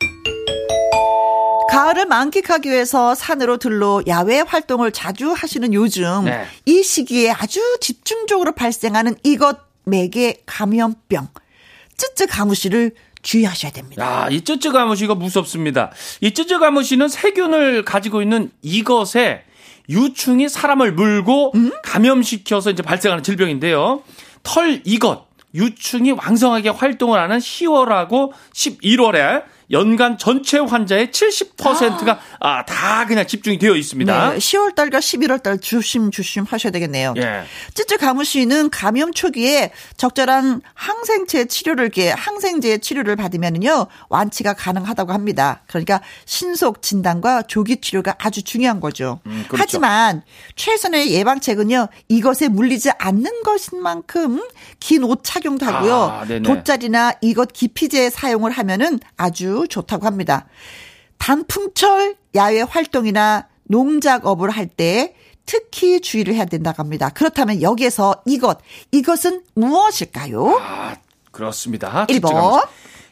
가을을 1.72 2.06
만끽하기 2.06 2.70
위해서 2.70 3.16
산으로 3.16 3.58
들러 3.58 4.02
야외 4.08 4.40
활동을 4.42 4.92
자주 4.92 5.32
하시는 5.32 5.74
요즘 5.74 6.26
네. 6.26 6.46
이 6.66 6.84
시기에 6.84 7.32
아주 7.32 7.60
집중적으로 7.80 8.54
발생하는 8.54 9.16
이것 9.24 9.58
매개 9.86 10.36
감염병 10.46 11.28
쯔쯔 11.98 12.28
가무시를 12.28 12.92
주의하셔야 13.22 13.72
됩니다. 13.72 14.24
야, 14.24 14.28
이 14.30 14.42
쯔쯔 14.42 14.72
가무시가 14.72 15.16
무섭습니다. 15.16 15.92
이 16.22 16.32
쯔쯔 16.32 16.60
가무시는 16.60 17.08
세균을 17.10 17.84
가지고 17.84 18.22
있는 18.22 18.52
이것에 18.62 19.44
유충이 19.90 20.50
사람을 20.50 20.94
물고 20.94 21.52
음? 21.56 21.72
감염시켜서 21.84 22.70
이제 22.70 22.84
발생하는 22.84 23.24
질병인데요. 23.24 24.04
털 24.44 24.82
이것, 24.86 25.28
유충이 25.54 26.12
왕성하게 26.12 26.70
활동을 26.70 27.20
하는 27.20 27.40
10월하고 27.40 28.32
11월에 28.54 29.44
연간 29.72 30.18
전체 30.18 30.58
환자의 30.58 31.10
70%가 31.10 32.20
아, 32.40 32.66
다 32.66 33.06
그냥 33.06 33.28
집중이 33.28 33.60
되어 33.60 33.76
있습니다. 33.76 34.32
네, 34.32 34.38
10월 34.38 34.74
달과 34.74 35.00
11월 35.00 35.44
달 35.44 35.60
조심 35.60 36.10
조심 36.12 36.44
하셔야 36.44 36.72
되겠네요. 36.72 37.14
예. 37.18 37.44
쯔쯔 37.76 37.98
가무시는 38.00 38.70
감염 38.72 39.14
초기에 39.14 39.72
적절한 39.98 40.62
항생제 40.74 41.46
치료를 41.46 41.84
이렇게 41.86 42.10
항생제 42.12 42.80
치료를 42.80 43.16
받으면요 43.16 43.88
완치가 44.10 44.54
가능하다고 44.54 45.14
합니다. 45.14 45.62
그러니까 45.68 46.02
신속 46.26 46.82
진단과 46.82 47.44
조기 47.44 47.78
치료가 47.82 48.16
아주 48.18 48.44
중요한 48.44 48.80
거죠. 48.80 49.20
음, 49.28 49.46
그렇죠. 49.48 49.62
하지만 49.62 50.24
최선의 50.56 51.12
예방책은요 51.12 51.88
이것에 52.08 52.48
물리지 52.48 52.90
않는 52.98 53.44
것인 53.44 53.82
만큼 53.82 54.42
긴 54.80 55.04
옷 55.04 55.22
착용도 55.24 55.66
하고요 55.66 55.94
아. 55.96 56.26
돗자리나 56.44 57.14
이것 57.22 57.54
기피제 57.54 58.10
사용을 58.10 58.52
하면은 58.52 59.00
아주 59.16 59.59
좋다고 59.68 60.06
합니다. 60.06 60.48
단풍철 61.18 62.16
야외 62.36 62.62
활동이나 62.62 63.48
농작업을 63.64 64.50
할 64.50 64.68
때 64.68 65.16
특히 65.46 66.00
주의를 66.00 66.36
해야 66.36 66.46
된다고 66.46 66.82
합니다. 66.84 67.10
그렇다면 67.10 67.62
여기에서 67.64 68.22
이것, 68.28 68.60
이것은 68.92 69.42
무엇일까요? 69.56 70.60
아, 70.62 70.96
그렇습니다. 71.32 72.06
1번. 72.08 72.68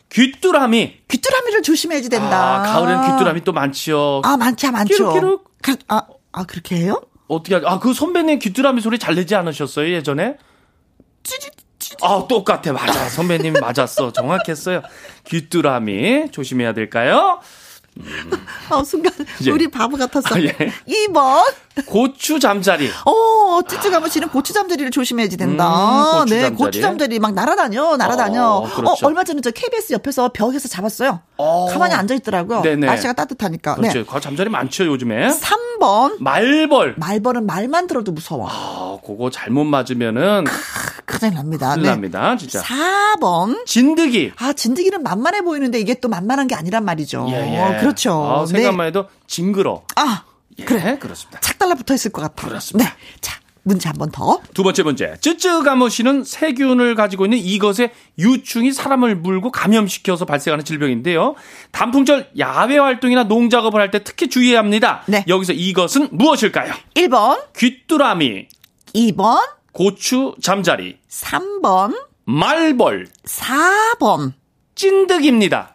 귀뚜라미. 0.09 0.99
귀뚜라미를 1.07 1.63
조심해야지 1.63 2.09
된다. 2.09 2.59
아, 2.59 2.63
가을엔 2.63 3.11
귀뚜라미 3.11 3.43
또 3.43 3.53
많지요. 3.53 4.21
아, 4.23 4.37
많죠, 4.37 4.71
많죠. 4.71 4.95
끼룩끼룩. 4.95 5.51
그, 5.63 5.75
아, 5.87 6.03
아, 6.31 6.43
그렇게 6.45 6.75
해요? 6.77 7.01
어떻게 7.27 7.55
하죠? 7.55 7.67
아, 7.67 7.79
그 7.79 7.93
선배님 7.93 8.37
귀뚜라미 8.39 8.81
소리 8.81 8.99
잘 8.99 9.15
내지 9.15 9.33
않으셨어요, 9.35 9.91
예전에? 9.91 10.37
아, 12.01 12.25
똑같아. 12.27 12.73
맞아. 12.73 13.09
선배님 13.09 13.53
맞았어. 13.53 14.11
정확했어요. 14.11 14.81
귀뚜라미 15.25 16.31
조심해야 16.31 16.73
될까요? 16.73 17.39
아, 18.69 18.83
순간, 18.83 19.11
예. 19.45 19.51
우리 19.51 19.67
바보 19.69 19.97
같았어. 19.97 20.35
아, 20.35 20.39
예. 20.39 20.51
2번. 20.87 21.43
고추 21.85 22.39
잠자리. 22.39 22.89
어, 23.05 23.61
찌찌 23.67 23.89
가무씨는 23.89 24.29
고추 24.29 24.53
잠자리를 24.53 24.89
조심해야지 24.91 25.37
된다. 25.37 25.67
음, 25.67 26.19
고추 26.21 26.33
네, 26.33 26.41
잠자리. 26.41 26.55
고추 26.55 26.81
잠자리 26.81 27.19
막 27.19 27.33
날아다녀, 27.33 27.97
날아다녀. 27.97 28.43
어, 28.43 28.57
어, 28.57 28.69
그렇죠. 28.75 29.05
얼마 29.05 29.23
전에 29.23 29.41
저 29.41 29.51
KBS 29.51 29.93
옆에서 29.93 30.29
벽에서 30.33 30.67
잡았어요. 30.67 31.21
어. 31.37 31.67
가만히 31.71 31.93
앉아 31.93 32.15
있더라고요. 32.15 32.61
네네. 32.61 32.85
날씨가 32.87 33.13
따뜻하니까. 33.13 33.75
그렇죠. 33.75 33.99
네. 33.99 34.03
거 34.05 34.19
잠자리 34.19 34.49
많죠, 34.49 34.85
요즘에. 34.85 35.29
3번. 35.29 36.17
말벌. 36.19 36.95
말벌은 36.97 37.45
말만 37.45 37.87
들어도 37.87 38.11
무서워. 38.11 38.47
아, 38.49 38.97
그거 39.05 39.29
잘못 39.29 39.63
맞으면은 39.65 40.45
큰일 41.05 41.33
납니다. 41.35 41.69
큰일 41.73 41.83
네. 41.83 41.89
납니다, 41.89 42.35
진짜. 42.37 42.61
4번. 42.61 43.65
진드기. 43.65 44.33
아, 44.37 44.53
진드기는 44.53 45.01
만만해 45.03 45.41
보이는데 45.41 45.79
이게 45.79 45.93
또 45.95 46.09
만만한 46.09 46.47
게 46.47 46.55
아니란 46.55 46.83
말이죠. 46.85 47.27
예, 47.29 47.55
예. 47.55 47.59
어, 47.59 47.79
그렇죠. 47.79 48.11
아, 48.11 48.45
네. 48.45 48.53
생각만 48.53 48.87
해도 48.87 49.05
징그러. 49.27 49.83
아, 49.95 50.23
예, 50.59 50.63
그래. 50.65 50.97
그렇습니다. 50.99 51.39
착 51.41 51.57
달라 51.59 51.75
붙어 51.75 51.93
있을 51.93 52.11
것 52.11 52.21
같아요. 52.21 52.49
그렇습니다. 52.49 52.89
네. 52.91 52.95
자, 53.21 53.39
문제 53.63 53.89
한 53.89 53.97
번 53.97 54.09
더. 54.11 54.41
두 54.53 54.63
번째 54.63 54.83
문제. 54.83 55.15
쯔쯔 55.19 55.61
가무시는 55.63 56.23
세균을 56.23 56.95
가지고 56.95 57.25
있는 57.25 57.37
이것의 57.37 57.91
유충이 58.17 58.71
사람을 58.71 59.15
물고 59.17 59.51
감염시켜서 59.51 60.23
발생하는 60.25 60.63
질병인데요. 60.63 61.35
단풍철 61.71 62.29
야외 62.39 62.77
활동이나 62.77 63.23
농작업을 63.25 63.79
할 63.81 63.91
때 63.91 64.03
특히 64.03 64.29
주의해야 64.29 64.59
합니다. 64.59 65.03
네. 65.07 65.25
여기서 65.27 65.51
이것은 65.53 66.09
무엇일까요? 66.11 66.73
1번, 66.95 67.43
귀뚜라미, 67.57 68.47
2번, 68.95 69.41
고추 69.73 70.33
잠자리, 70.41 70.97
3번, 71.09 71.93
말벌, 72.25 73.07
4번. 73.25 74.31
찐득입니다. 74.75 75.73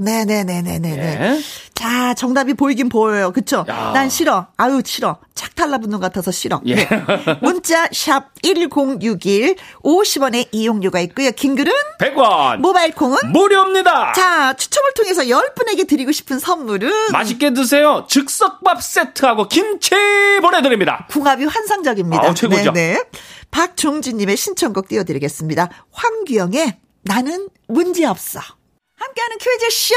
네네네네네. 0.00 0.78
네. 0.78 1.40
자, 1.78 2.12
정답이 2.14 2.54
보이긴 2.54 2.88
보여요. 2.88 3.30
그쵸? 3.30 3.64
야. 3.68 3.92
난 3.94 4.10
싫어. 4.10 4.48
아유, 4.56 4.82
싫어. 4.84 5.18
착 5.36 5.54
달라붙는 5.54 6.00
것 6.00 6.06
같아서 6.06 6.32
싫어. 6.32 6.60
예. 6.66 6.74
네. 6.74 6.88
문자, 7.40 7.86
샵 7.92 8.30
1061, 8.42 9.54
50원의 9.84 10.48
이용료가 10.50 10.98
있고요. 10.98 11.30
긴글은 11.30 11.72
100원. 12.00 12.56
모바일 12.56 12.92
콩은 12.96 13.30
무료입니다. 13.30 14.12
자, 14.14 14.54
추첨을 14.54 14.92
통해서 14.94 15.22
10분에게 15.22 15.86
드리고 15.86 16.10
싶은 16.10 16.40
선물은 16.40 17.12
맛있게 17.12 17.52
드세요. 17.52 18.06
즉석밥 18.08 18.82
세트하고 18.82 19.46
김치 19.46 19.94
보내드립니다. 20.42 21.06
궁합이 21.10 21.44
환상적입니다. 21.44 22.24
아우, 22.24 22.34
최고죠. 22.34 22.72
네네. 22.72 23.04
박종진님의 23.52 24.36
신청곡 24.36 24.88
띄워드리겠습니다. 24.88 25.68
황규영의 25.92 26.76
나는 27.02 27.48
문제없어. 27.68 28.40
함께하는 29.08 29.38
퀴즈 29.38 29.70
쇼. 29.70 29.94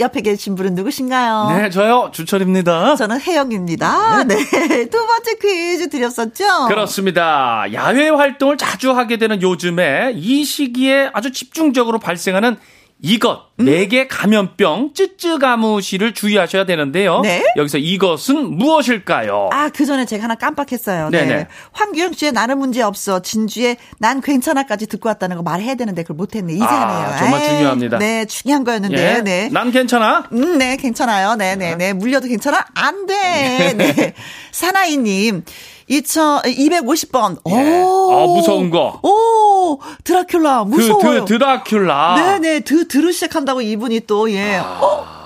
옆에 0.00 0.20
계신 0.22 0.54
분은 0.54 0.74
누구신가요? 0.74 1.56
네, 1.56 1.70
저요. 1.70 2.10
주철입니다. 2.12 2.96
저는 2.96 3.20
혜영입니다. 3.20 4.24
네. 4.24 4.36
두 4.88 5.06
번째 5.06 5.34
퀴즈 5.40 5.88
드렸었죠? 5.88 6.68
그렇습니다. 6.68 7.64
야외 7.72 8.08
활동을 8.08 8.56
자주 8.56 8.92
하게 8.92 9.16
되는 9.16 9.42
요즘에 9.42 10.12
이 10.14 10.44
시기에 10.44 11.10
아주 11.12 11.32
집중적으로 11.32 11.98
발생하는 11.98 12.56
이것 13.00 13.48
네개 13.58 14.08
감염병 14.08 14.92
쯔쯔가무시를 14.94 16.14
주의하셔야 16.14 16.64
되는데요. 16.64 17.20
네. 17.20 17.44
여기서 17.56 17.78
이것은 17.78 18.56
무엇일까요? 18.56 19.50
아, 19.52 19.68
그 19.68 19.86
전에 19.86 20.04
제가 20.04 20.24
하나 20.24 20.34
깜빡했어요. 20.34 21.10
네네. 21.10 21.34
네. 21.34 21.46
황규영 21.72 22.12
씨의 22.12 22.32
나는 22.32 22.58
문제 22.58 22.82
없어. 22.82 23.20
진주의 23.20 23.76
난 23.98 24.20
괜찮아까지 24.20 24.86
듣고 24.88 25.08
왔다는 25.08 25.36
거 25.36 25.42
말해야 25.42 25.76
되는데 25.76 26.02
그걸 26.02 26.16
못 26.16 26.34
했네. 26.34 26.54
이제 26.54 26.64
아, 26.64 26.68
하네요. 26.68 27.18
정말 27.18 27.42
에이, 27.42 27.48
중요합니다. 27.48 27.98
네, 27.98 28.24
중요한 28.24 28.64
거였는데. 28.64 29.16
예. 29.16 29.20
네. 29.22 29.48
난 29.52 29.70
괜찮아. 29.70 30.28
음, 30.32 30.58
네, 30.58 30.76
괜찮아요. 30.76 31.36
네, 31.36 31.54
네, 31.56 31.76
네. 31.76 31.92
물려도 31.92 32.26
괜찮아? 32.26 32.64
안 32.74 33.06
돼. 33.06 33.74
네. 33.76 34.14
사나이 34.50 34.96
님, 34.96 35.44
2000, 35.88 36.42
250번. 36.42 37.38
예. 37.48 37.82
오. 37.82 38.12
아, 38.12 38.26
무서운 38.26 38.70
거. 38.70 39.00
오, 39.02 39.80
드라큘라. 40.04 40.64
그, 40.70 40.76
무서워요. 40.76 41.24
드, 41.24 41.38
드라큘라. 41.38 42.14
네 42.16 42.38
네, 42.38 42.60
드, 42.60 42.88
드루 42.88 43.12
시작한다고 43.12 43.62
이분이 43.62 44.00
또, 44.06 44.30
예. 44.30 44.56
어? 44.56 45.18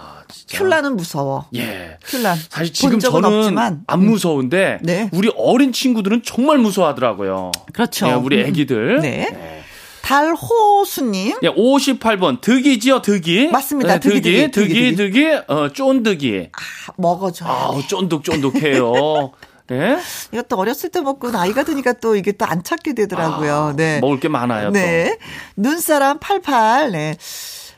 큘라는 0.49 0.95
무서워. 0.97 1.47
예. 1.55 1.97
큘라. 2.05 2.35
사실 2.51 2.73
지금 2.73 2.99
저는 2.99 3.25
없지만. 3.25 3.83
안 3.87 4.01
음. 4.03 4.07
무서운데 4.11 4.79
네. 4.83 5.09
우리 5.13 5.31
어린 5.37 5.73
친구들은 5.73 6.23
정말 6.25 6.59
무서워하더라고요. 6.59 7.53
그렇죠. 7.73 8.09
예, 8.09 8.13
우리 8.13 8.41
애기들. 8.41 9.01
네. 9.01 9.63
달호수님. 10.03 11.39
예, 11.43 11.49
58번 11.49 12.41
득이지요, 12.41 13.03
득이. 13.03 13.49
맞습니다. 13.49 13.95
네, 13.95 14.01
득이, 14.01 14.21
득이, 14.21 14.51
득이, 14.51 14.51
득이, 14.51 14.97
득이. 14.97 15.13
득이, 15.13 15.41
어, 15.47 15.69
쫀득이. 15.73 16.49
아, 16.53 16.93
먹어줘. 16.97 17.47
아우, 17.47 17.87
쫀득쫀득해요. 17.87 19.33
예? 19.71 19.99
이것도 20.33 20.57
어렸을 20.57 20.91
때 20.91 21.01
먹고 21.01 21.31
나이가 21.31 21.63
드니까 21.65 21.93
또 21.95 22.17
이게 22.17 22.33
또 22.33 22.47
안 22.47 22.63
찾게 22.63 22.95
되더라고요. 22.95 23.75
네. 23.77 24.01
먹을 24.01 24.19
게 24.21 24.29
많아요, 24.29 24.67
또. 24.69 24.73
네. 24.73 25.17
눈사람 25.57 26.19
88. 26.19 26.91
네. 26.93 27.17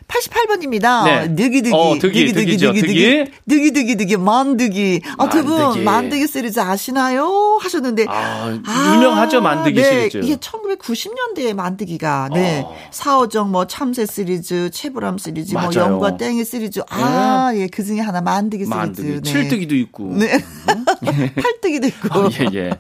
88번입니다. 0.09 1.05
네. 1.05 1.29
느기드기. 1.29 1.75
어, 1.75 1.99
득이, 1.99 2.33
득이죠, 2.33 2.73
득이. 2.73 3.25
느기드기드기, 3.47 4.17
만드기. 4.17 5.01
아, 5.19 5.29
두 5.29 5.45
분, 5.45 5.59
만드기. 5.59 5.85
만드기 5.85 6.27
시리즈 6.29 6.61
아시나요? 6.61 7.59
하셨는데. 7.61 8.07
아, 8.09 8.61
유명하죠, 8.95 9.41
만드기 9.41 9.81
네. 9.81 10.09
시리즈. 10.09 10.19
이게 10.19 10.37
1990년대에 10.37 11.55
만드기가, 11.55 12.31
네. 12.33 12.63
어. 12.65 12.77
사어정, 12.91 13.51
뭐, 13.51 13.67
참새 13.67 14.07
시리즈, 14.07 14.71
채불암 14.71 15.19
시리즈, 15.19 15.53
뭐, 15.55 15.63
맞아요. 15.63 15.71
네. 15.73 15.81
영과 15.81 16.17
땡이 16.17 16.45
시리즈. 16.45 16.81
아, 16.89 17.53
예, 17.55 17.67
그 17.67 17.85
중에 17.85 18.01
하나 18.01 18.21
만드기 18.21 18.65
시리즈. 18.65 18.75
만드기. 18.77 19.09
네. 19.09 19.21
칠뜨기도 19.23 19.75
있고. 19.77 20.13
네. 20.17 20.39
팔뜨기도 21.35 21.87
있고. 21.89 22.09
아, 22.11 22.29
예, 22.41 22.49
예. 22.59 22.71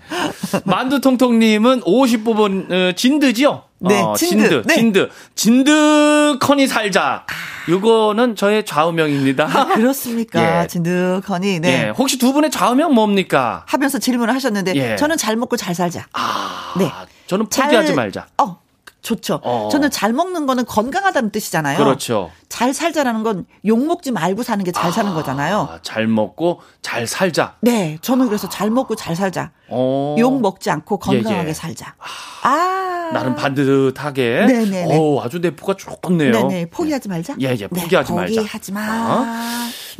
만두통통님은 0.64 1.81
50부분, 1.83 2.70
어, 2.70 2.93
진드지요? 2.95 3.62
네, 3.89 4.01
어, 4.03 4.14
진드. 4.16 4.49
진드. 4.49 4.62
네. 4.66 4.74
진드. 4.74 5.11
진드커니 5.35 6.66
살자. 6.66 7.24
요거는 7.68 8.37
저의 8.37 8.64
좌우명입니다. 8.64 9.74
그렇습니까? 9.74 10.41
예. 10.62 10.66
진득하니, 10.66 11.61
네. 11.61 11.87
예, 11.87 11.89
혹시 11.91 12.18
두 12.18 12.32
분의 12.32 12.51
좌우명 12.51 12.95
뭡니까? 12.95 13.64
하면서 13.66 13.99
질문을 13.99 14.35
하셨는데, 14.35 14.74
예. 14.76 14.97
저는 14.97 15.16
잘 15.16 15.37
먹고 15.37 15.57
잘 15.57 15.74
살자. 15.74 16.07
아, 16.12 16.74
네. 16.78 16.91
저는 17.26 17.47
잘- 17.51 17.66
포기하지 17.66 17.95
말자. 17.95 18.26
어, 18.43 18.59
좋죠. 19.05 19.39
어. 19.45 19.69
저는 19.71 19.91
잘 19.91 20.13
먹는 20.15 20.47
거는 20.47 20.65
건강하다는 20.65 21.31
뜻이잖아요. 21.31 21.77
그렇죠. 21.79 22.31
잘 22.49 22.73
살자라는 22.73 23.23
건 23.23 23.45
욕 23.65 23.85
먹지 23.87 24.11
말고 24.13 24.43
사는 24.43 24.65
게잘 24.65 24.93
사는 24.93 25.13
거잖아요. 25.15 25.69
아, 25.71 25.79
잘 25.83 26.07
먹고 26.07 26.61
잘 26.83 27.07
살자. 27.07 27.57
네, 27.61 27.99
저는 28.01 28.27
그래서 28.27 28.49
잘 28.49 28.71
먹고 28.71 28.95
잘 28.95 29.15
살자. 29.15 29.51
어. 29.69 30.17
욕 30.19 30.41
먹지 30.41 30.71
않고 30.71 30.99
건강하게 30.99 31.45
예, 31.45 31.49
예. 31.49 31.53
살자. 31.53 31.95
아. 32.43 33.11
나름 33.13 33.35
반듯하게. 33.35 34.47
네네네. 34.47 34.99
오, 34.99 35.21
아주 35.23 35.39
내포가 35.39 35.75
좋네요. 35.77 36.33
네네, 36.33 36.67
포기하지 36.71 37.09
말자. 37.09 37.37
예, 37.41 37.57
예, 37.59 37.67
포기하지 37.69 38.13
네, 38.13 38.17
말자. 38.17 38.41
포기하지 38.41 38.73
마. 38.73 38.81
어? 39.13 39.25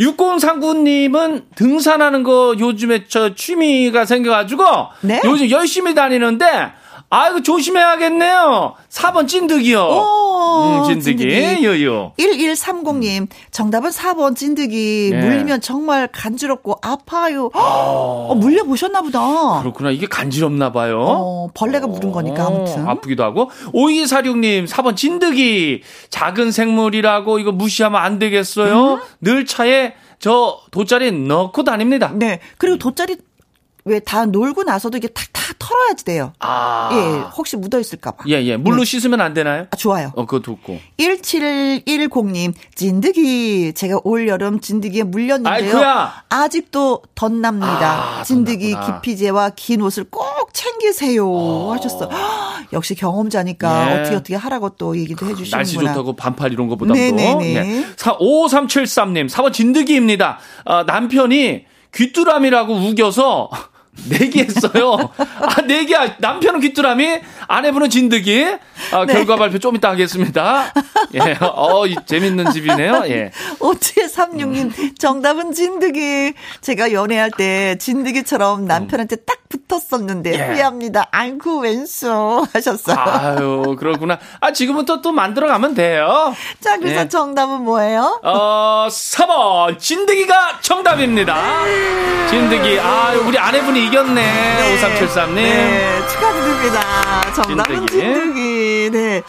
6039님은 0.01 1.45
등산하는 1.55 2.23
거 2.23 2.55
요즘에 2.59 3.05
저 3.09 3.35
취미가 3.35 4.05
생겨가지고 4.07 4.65
네? 5.03 5.21
요즘 5.25 5.51
열심히 5.51 5.95
다니는데 5.95 6.73
아이고 7.15 7.43
조심해야겠네요. 7.43 8.75
4번 8.91 9.29
찐득이요. 9.29 9.81
오, 9.81 10.83
음, 10.83 10.85
찐득이. 10.89 11.17
찐득이. 11.19 11.65
요요. 11.65 12.13
1130님, 12.19 13.29
정답은 13.53 13.91
4번 13.91 14.35
진드기. 14.35 15.11
네. 15.13 15.21
물리면 15.21 15.61
정말 15.61 16.09
간지럽고 16.11 16.79
아파요. 16.83 17.51
어, 17.55 18.35
물려보셨나 18.35 19.03
보다. 19.03 19.61
그렇구나. 19.61 19.93
이게 19.93 20.07
간지럽나 20.09 20.73
봐요. 20.73 21.05
어, 21.07 21.49
벌레가 21.55 21.87
물은 21.87 22.11
거니까, 22.11 22.47
아무튼. 22.47 22.89
아프기도 22.89 23.23
하고. 23.23 23.49
5246님, 23.73 24.67
4번 24.67 24.97
진드기. 24.97 25.83
작은 26.11 26.51
생물이라고 26.51 27.39
이거 27.39 27.53
무시하면 27.53 28.01
안 28.01 28.19
되겠어요. 28.19 28.95
음? 28.95 29.01
늘 29.21 29.47
차에 29.47 29.95
저 30.19 30.59
돗자리 30.73 31.13
넣고 31.13 31.63
다닙니다. 31.63 32.11
네. 32.13 32.41
그리고 32.59 32.77
돗자리 32.79 33.19
왜 33.87 34.01
다 34.01 34.25
놀고 34.25 34.63
나서도 34.63 34.97
이게 34.97 35.09
탁탁 35.09 35.59
털어야지 35.59 36.05
돼요. 36.07 36.33
아. 36.41 36.89
예, 36.93 37.19
혹시 37.37 37.57
묻어 37.57 37.79
있을까봐. 37.79 38.25
예, 38.29 38.43
예. 38.45 38.57
물로 38.57 38.83
씻으면 38.85 39.21
안 39.21 39.35
되나요? 39.35 39.67
아, 39.71 39.77
좋아요. 39.77 40.11
어, 40.17 40.25
그거 40.25 40.41
듣고. 40.41 40.79
1710님, 40.99 42.55
진드기. 42.75 43.73
제가 43.75 43.99
올 44.05 44.27
여름 44.29 44.61
진드기에 44.61 45.03
물렸는데요. 45.05 45.53
아이쿠야. 45.77 46.25
아직도 46.29 47.03
덧납니다. 47.15 48.19
아, 48.21 48.23
진드기 48.23 48.73
덧났구나. 48.73 49.01
기피제와 49.03 49.51
긴 49.57 49.83
옷을 49.83 50.05
꼭 50.11 50.25
챙기세요. 50.53 51.71
하셨어. 51.73 52.09
역시 52.73 52.95
경험자니까 52.95 53.91
예. 53.97 54.01
어떻게 54.01 54.17
어떻게 54.17 54.35
하라고 54.37 54.71
또 54.71 54.97
얘기도 54.97 55.27
해주시는구나. 55.27 55.57
날씨 55.59 55.75
좋다고 55.75 56.17
반팔 56.17 56.53
이런 56.53 56.69
거보다도. 56.69 56.95
네네네. 56.99 57.55
예. 57.55 57.85
4, 57.97 58.17
5373님, 58.19 59.29
4번 59.29 59.53
진드기입니다. 59.53 60.39
아, 60.65 60.85
남편이 60.85 61.67
귀뚜라미라고 61.95 62.75
우겨서 62.75 63.51
내기했어요. 64.09 65.11
아, 65.17 65.61
내기, 65.63 65.95
남편은 66.19 66.61
귀뚜라미, 66.61 67.21
아내분은 67.49 67.91
진드기. 67.91 68.45
아, 68.93 69.07
네. 69.07 69.13
결과 69.15 69.37
발표 69.37 69.59
좀 69.59 69.77
이따 69.77 69.91
하겠습니다. 69.91 70.73
예, 71.15 71.37
어, 71.41 71.87
이 71.87 71.97
재밌는 72.05 72.51
집이네요. 72.53 73.05
예. 73.09 73.31
5736님, 73.61 74.99
정답은 74.99 75.53
진드기. 75.53 76.35
제가 76.61 76.93
연애할 76.93 77.31
때 77.31 77.77
진드기처럼 77.79 78.67
남편한테 78.67 79.17
딱 79.17 79.44
붙었었는데 79.69 80.35
예. 80.35 80.39
후회합니다. 80.39 81.09
아이고, 81.11 81.61
왼수. 81.61 82.45
하셨어요. 82.53 82.97
아유, 82.99 83.77
그렇구나. 83.79 84.19
아, 84.41 84.53
지금부터 84.53 85.01
또 85.01 85.13
만들어 85.13 85.47
가면 85.49 85.75
돼요. 85.75 86.35
자, 86.61 86.79
그래서 86.79 87.03
예. 87.03 87.09
정답은 87.09 87.63
뭐예요? 87.63 88.21
어, 88.23 88.89
4번, 88.91 89.79
진드기가 89.79 90.61
정답입니다. 90.61 91.37
진드기. 92.31 92.79
아, 92.81 93.13
우리 93.27 93.39
아내분이 93.39 93.87
이겼네. 93.87 94.79
5373님. 94.81 95.35
네, 95.35 95.99
축하드립니다. 96.09 97.33
정답은 97.35 97.87
진드기. 97.87 97.99
진드기. 97.99 98.91
네. 98.93 99.23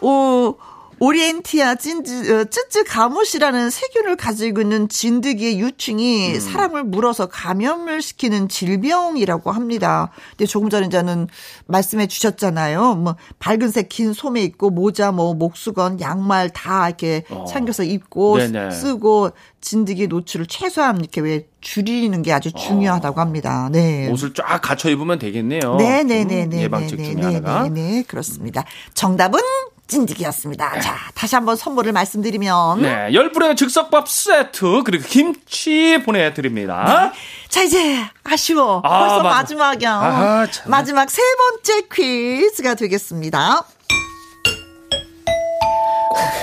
오, 0.00 0.54
오리엔티아 0.98 1.74
찐즈, 1.74 2.32
어, 2.32 2.44
쯔쯔 2.44 2.84
가무시라는 2.84 3.70
세균을 3.70 4.16
가지고 4.16 4.62
있는 4.62 4.88
진드기의 4.88 5.60
유충이 5.60 6.34
음. 6.34 6.40
사람을 6.40 6.84
물어서 6.84 7.26
감염을 7.26 8.00
시키는 8.00 8.48
질병이라고 8.48 9.50
합니다. 9.50 10.10
근데 10.30 10.46
조금 10.46 10.70
전에 10.70 10.88
저는 10.88 11.28
말씀해 11.66 12.06
주셨잖아요. 12.06 12.94
뭐, 12.94 13.16
밝은색 13.38 13.88
긴 13.90 14.14
소매 14.14 14.42
입고 14.42 14.70
모자, 14.70 15.12
뭐, 15.12 15.34
목수건, 15.34 16.00
양말 16.00 16.50
다 16.50 16.88
이렇게 16.88 17.24
챙겨서 17.48 17.82
입고 17.82 18.34
어. 18.34 18.38
네네. 18.38 18.70
쓰고 18.70 19.32
진드기 19.60 20.06
노출을 20.06 20.46
최소한 20.46 20.98
이렇게 21.00 21.20
왜 21.20 21.46
줄이는 21.60 22.22
게 22.22 22.32
아주 22.32 22.52
중요하다고 22.52 23.20
합니다. 23.20 23.68
네. 23.70 24.08
옷을 24.10 24.32
쫙 24.32 24.60
갖춰 24.62 24.88
입으면 24.88 25.18
되겠네요. 25.18 25.76
네네네네. 25.76 26.56
음, 26.56 26.60
예방책 26.62 27.04
중에 27.04 27.22
하나가. 27.22 27.68
네, 27.68 28.04
그렇습니다. 28.06 28.64
정답은 28.94 29.40
찐득이었습니다. 29.86 30.80
자, 30.80 30.96
다시 31.14 31.34
한번 31.36 31.56
선물을 31.56 31.92
말씀드리면. 31.92 32.82
네, 32.82 33.08
열불의 33.12 33.56
즉석밥 33.56 34.08
세트 34.08 34.82
그리고 34.84 35.04
김치 35.08 36.02
보내드립니다. 36.04 37.12
자, 37.48 37.62
이제 37.62 38.04
아쉬워. 38.24 38.80
아, 38.84 38.98
벌써 38.98 39.22
맞아. 39.22 39.28
마지막이야. 39.36 39.92
아, 39.92 40.46
참. 40.50 40.70
마지막 40.70 41.08
세 41.10 41.22
번째 41.38 41.86
퀴즈가 41.92 42.74
되겠습니다. 42.74 43.62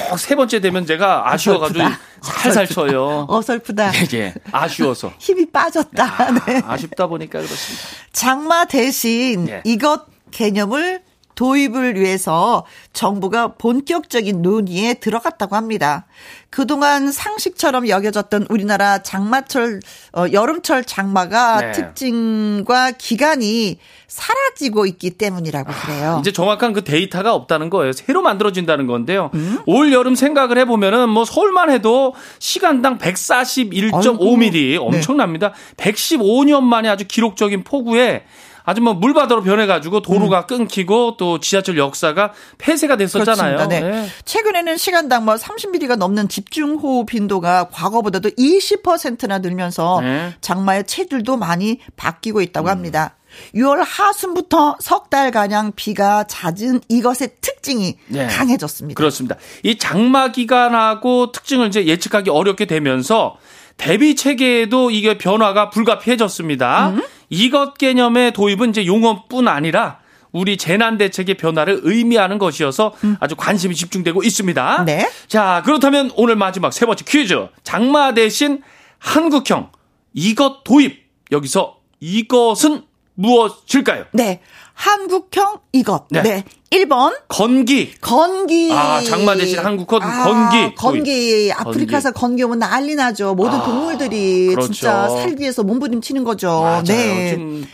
꼭 0.09 0.17
세 0.19 0.35
번째 0.35 0.59
되면 0.59 0.85
제가 0.85 1.31
아쉬워가지고. 1.33 1.83
살살 2.21 2.67
쳐요. 2.67 3.25
어설프다. 3.27 3.91
예, 3.95 4.07
예. 4.17 4.33
아쉬워서. 4.51 5.11
힘이 5.19 5.45
빠졌다. 5.51 6.31
네. 6.45 6.61
아쉽다 6.65 7.07
보니까 7.07 7.39
그렇습니다. 7.39 7.83
장마 8.13 8.65
대신 8.65 9.49
예. 9.49 9.61
이것 9.65 10.05
개념을 10.31 11.01
도입을 11.35 11.99
위해서 11.99 12.65
정부가 12.93 13.53
본격적인 13.53 14.41
논의에 14.41 14.95
들어갔다고 14.95 15.55
합니다. 15.55 16.05
그동안 16.49 17.11
상식처럼 17.11 17.87
여겨졌던 17.89 18.47
우리나라 18.49 19.01
장마철, 19.01 19.79
어, 20.15 20.25
여름철 20.31 20.83
장마가 20.83 21.61
네. 21.61 21.71
특징과 21.71 22.91
기간이 22.91 23.79
사라지고 24.07 24.85
있기 24.85 25.11
때문이라고 25.11 25.71
그래요. 25.73 26.17
이제 26.21 26.31
정확한 26.31 26.73
그 26.73 26.83
데이터가 26.83 27.33
없다는 27.33 27.71
거예요. 27.71 27.93
새로 27.93 28.21
만들어진다는 28.21 28.85
건데요. 28.85 29.31
음? 29.33 29.59
올 29.65 29.91
여름 29.91 30.13
생각을 30.13 30.59
해보면은 30.59 31.09
뭐 31.09 31.25
서울만 31.25 31.71
해도 31.71 32.13
시간당 32.37 32.99
141.5mm 32.99 34.73
아이고. 34.73 34.85
엄청납니다. 34.85 35.53
115년 35.77 36.61
만에 36.61 36.89
아주 36.89 37.05
기록적인 37.07 37.63
폭우에 37.63 38.23
아주 38.65 38.81
뭐 38.81 38.93
물바다로 38.93 39.43
변해가지고 39.43 40.01
도로가 40.01 40.45
끊기고 40.45 41.17
또 41.17 41.39
지하철 41.39 41.77
역사가 41.77 42.31
폐쇄가 42.57 42.95
됐었잖아요. 42.97 43.57
음. 43.59 43.67
그렇습니다. 43.67 43.89
네. 43.91 44.07
최근에는 44.25 44.77
시간당 44.77 45.25
뭐 45.25 45.35
30mm가 45.35 45.97
넘는 45.97 46.29
집중호우 46.29 47.05
빈도가 47.05 47.69
과거보다도 47.71 48.29
20%나 48.29 49.39
늘면서 49.39 49.99
네. 50.01 50.33
장마의 50.41 50.85
체질도 50.85 51.37
많이 51.37 51.79
바뀌고 51.97 52.41
있다고 52.41 52.69
합니다. 52.69 53.15
6월 53.55 53.83
하순부터 53.83 54.77
석 54.79 55.09
달 55.09 55.29
가량 55.31 55.73
비가 55.75 56.23
잦은 56.23 56.81
이것의 56.89 57.31
특징이 57.41 57.97
네. 58.07 58.25
강해졌습니다. 58.27 58.97
그렇습니다. 58.97 59.35
이 59.63 59.77
장마 59.77 60.31
기간하고 60.31 61.31
특징을 61.31 61.67
이제 61.67 61.85
예측하기 61.85 62.29
어렵게 62.29 62.65
되면서 62.65 63.35
대비 63.77 64.15
체계에도 64.15 64.89
이게 64.91 65.17
변화가 65.17 65.69
불가피해졌습니다. 65.71 66.89
음? 66.89 67.03
이것 67.29 67.77
개념의 67.77 68.33
도입은 68.33 68.69
이제 68.69 68.85
용어뿐 68.85 69.47
아니라 69.47 69.99
우리 70.31 70.57
재난 70.57 70.97
대책의 70.97 71.37
변화를 71.37 71.81
의미하는 71.83 72.39
것이어서 72.39 72.93
아주 73.19 73.35
관심이 73.35 73.75
집중되고 73.75 74.23
있습니다. 74.23 74.81
음. 74.81 74.85
네. 74.85 75.09
자, 75.27 75.61
그렇다면 75.63 76.11
오늘 76.15 76.35
마지막 76.35 76.73
세 76.73 76.85
번째 76.85 77.05
퀴즈. 77.07 77.47
장마 77.63 78.13
대신 78.13 78.61
한국형 78.99 79.71
이것 80.13 80.63
도입. 80.63 81.03
여기서 81.31 81.77
이것은 81.99 82.83
무엇일까요? 83.15 84.05
네. 84.11 84.41
한국형 84.73 85.59
이것. 85.71 86.05
네. 86.09 86.21
네. 86.23 86.43
1번 86.71 87.13
건기. 87.27 87.93
건기. 88.01 88.71
아, 88.73 89.01
장마 89.01 89.35
대신 89.35 89.59
한국형 89.59 89.99
건기. 89.99 90.75
건기. 90.75 91.51
아프리카에서 91.53 92.11
건기 92.11 92.43
오면 92.43 92.59
난리 92.59 92.95
나죠. 92.95 93.35
모든 93.35 93.59
아, 93.59 93.63
동물들이 93.63 94.47
그렇죠. 94.47 94.73
진짜 94.73 95.07
살기 95.09 95.41
위해서 95.41 95.63
몸부림치는 95.63 96.23
거죠. 96.23 96.61
맞아요. 96.61 96.83
네. 96.83 97.31
좀 97.35 97.65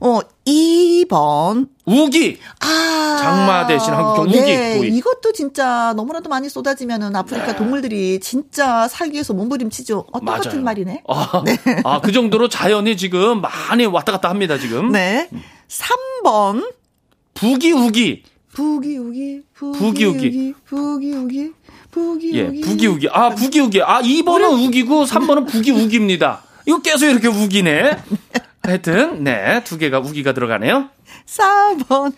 어, 0.00 0.18
2번. 0.44 1.68
우기. 1.86 2.38
아. 2.58 3.16
장마 3.20 3.68
대신 3.68 3.92
한국형 3.92 4.24
우기 4.24 4.40
네. 4.40 4.78
도입. 4.78 4.92
이것도 4.94 5.32
진짜 5.32 5.92
너무나도 5.96 6.28
많이 6.28 6.48
쏟아지면은 6.48 7.14
아프리카 7.14 7.54
동물들이 7.54 8.18
진짜 8.18 8.88
살기 8.88 9.14
위해서 9.14 9.32
몸부림치죠. 9.32 10.06
어떤 10.10 10.24
맞아요. 10.24 10.40
같은 10.42 10.64
말이네. 10.64 11.04
아, 11.08 11.44
아, 11.84 12.00
그 12.00 12.10
정도로 12.10 12.48
자연이 12.48 12.96
지금 12.96 13.40
많이 13.40 13.86
왔다 13.86 14.10
갔다 14.10 14.28
합니다, 14.28 14.58
지금. 14.58 14.90
네. 14.90 15.28
3번. 15.72 16.72
부기우기. 17.34 18.24
부기우기, 18.52 19.42
부기우기. 19.54 19.74
부기우기, 19.78 20.54
부기우기, 20.66 21.52
부기우기. 21.90 22.38
예, 22.38 22.60
부기우기. 22.60 23.08
아, 23.10 23.30
부기우기. 23.30 23.82
아, 23.82 24.02
2번은 24.02 24.68
우기고 24.68 25.04
3번은 25.04 25.48
부기우기입니다. 25.48 26.42
이거 26.66 26.82
계속 26.82 27.06
이렇게 27.06 27.28
우기네. 27.28 27.96
하여튼, 28.62 29.24
네, 29.24 29.64
두 29.64 29.78
개가 29.78 30.00
우기가 30.00 30.34
들어가네요. 30.34 30.90
4번. 31.26 32.12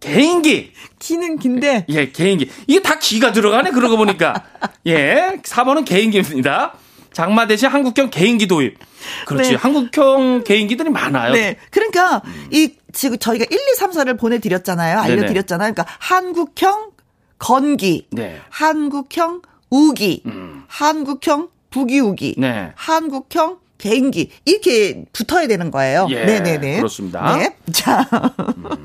개인기. 0.00 0.72
기는 0.98 1.38
긴데. 1.38 1.84
예, 1.90 2.10
개인기. 2.10 2.50
이게 2.66 2.80
다 2.80 2.98
기가 2.98 3.32
들어가네, 3.32 3.70
그러고 3.72 3.98
보니까. 3.98 4.42
예, 4.86 5.38
4번은 5.42 5.84
개인기입니다. 5.84 6.72
장마 7.18 7.48
대신 7.48 7.68
한국형 7.68 8.10
개인기 8.10 8.46
도입. 8.46 8.78
그렇지. 9.26 9.50
네. 9.50 9.56
한국형 9.56 10.44
개인기들이 10.44 10.88
많아요. 10.88 11.32
네. 11.32 11.56
그러니까 11.72 12.22
이 12.52 12.74
지금 12.92 13.18
저희가 13.18 13.44
1, 13.50 13.58
2, 13.58 13.74
3, 13.76 13.90
4를 13.90 14.16
보내드렸잖아요. 14.16 15.00
알려드렸잖아요. 15.00 15.74
그러니까 15.74 15.92
한국형 15.98 16.92
건기, 17.40 18.06
네. 18.12 18.38
한국형 18.50 19.42
우기, 19.68 20.22
한국형 20.68 21.48
부기우기, 21.70 22.36
네. 22.38 22.70
한국형 22.76 23.58
개인기 23.78 24.30
이렇게 24.44 25.04
붙어야 25.12 25.48
되는 25.48 25.72
거예요. 25.72 26.06
예, 26.10 26.24
네네네. 26.24 26.76
그렇습니다. 26.76 27.36
네. 27.36 27.56
자, 27.72 28.08
어, 28.12 28.76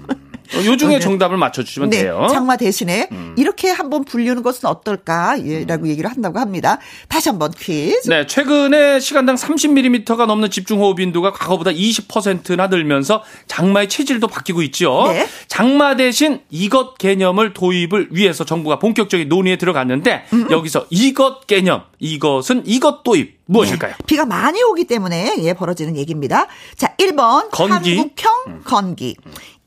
요 0.65 0.77
중에 0.77 0.89
네. 0.89 0.99
정답을 0.99 1.37
맞춰주시면 1.37 1.89
네. 1.89 2.03
돼요. 2.03 2.27
음. 2.29 2.33
장마 2.33 2.57
대신에 2.57 3.09
이렇게 3.37 3.69
한번 3.69 4.03
불리는 4.03 4.41
것은 4.43 4.69
어떨까? 4.69 5.35
음. 5.35 5.47
예,라고 5.47 5.87
얘기를 5.87 6.09
한다고 6.09 6.39
합니다. 6.39 6.79
다시 7.07 7.29
한번 7.29 7.51
퀴즈. 7.51 8.09
네, 8.09 8.27
최근에 8.27 8.99
시간당 8.99 9.35
30mm가 9.35 10.25
넘는 10.25 10.49
집중호우 10.49 10.95
빈도가 10.95 11.33
과거보다 11.33 11.71
20%나 11.71 12.67
늘면서 12.67 13.23
장마의 13.47 13.89
체질도 13.89 14.27
바뀌고 14.27 14.61
있죠. 14.63 15.05
네. 15.07 15.27
장마 15.47 15.95
대신 15.95 16.41
이것 16.49 16.97
개념을 16.97 17.53
도입을 17.53 18.09
위해서 18.11 18.43
정부가 18.45 18.79
본격적인 18.79 19.29
논의에 19.29 19.57
들어갔는데 19.57 20.25
음, 20.33 20.47
여기서 20.51 20.85
이것 20.89 21.47
개념, 21.47 21.83
이것은 21.99 22.63
이것 22.65 23.03
도입 23.03 23.39
무엇일까요? 23.45 23.95
비가 24.07 24.25
많이 24.25 24.61
오기 24.63 24.85
때문에 24.85 25.35
예 25.39 25.53
벌어지는 25.53 25.97
얘기입니다. 25.97 26.47
자, 26.77 26.95
1번 26.97 27.49
건기. 27.51 27.97
한국형 27.97 28.61
건기. 28.63 29.15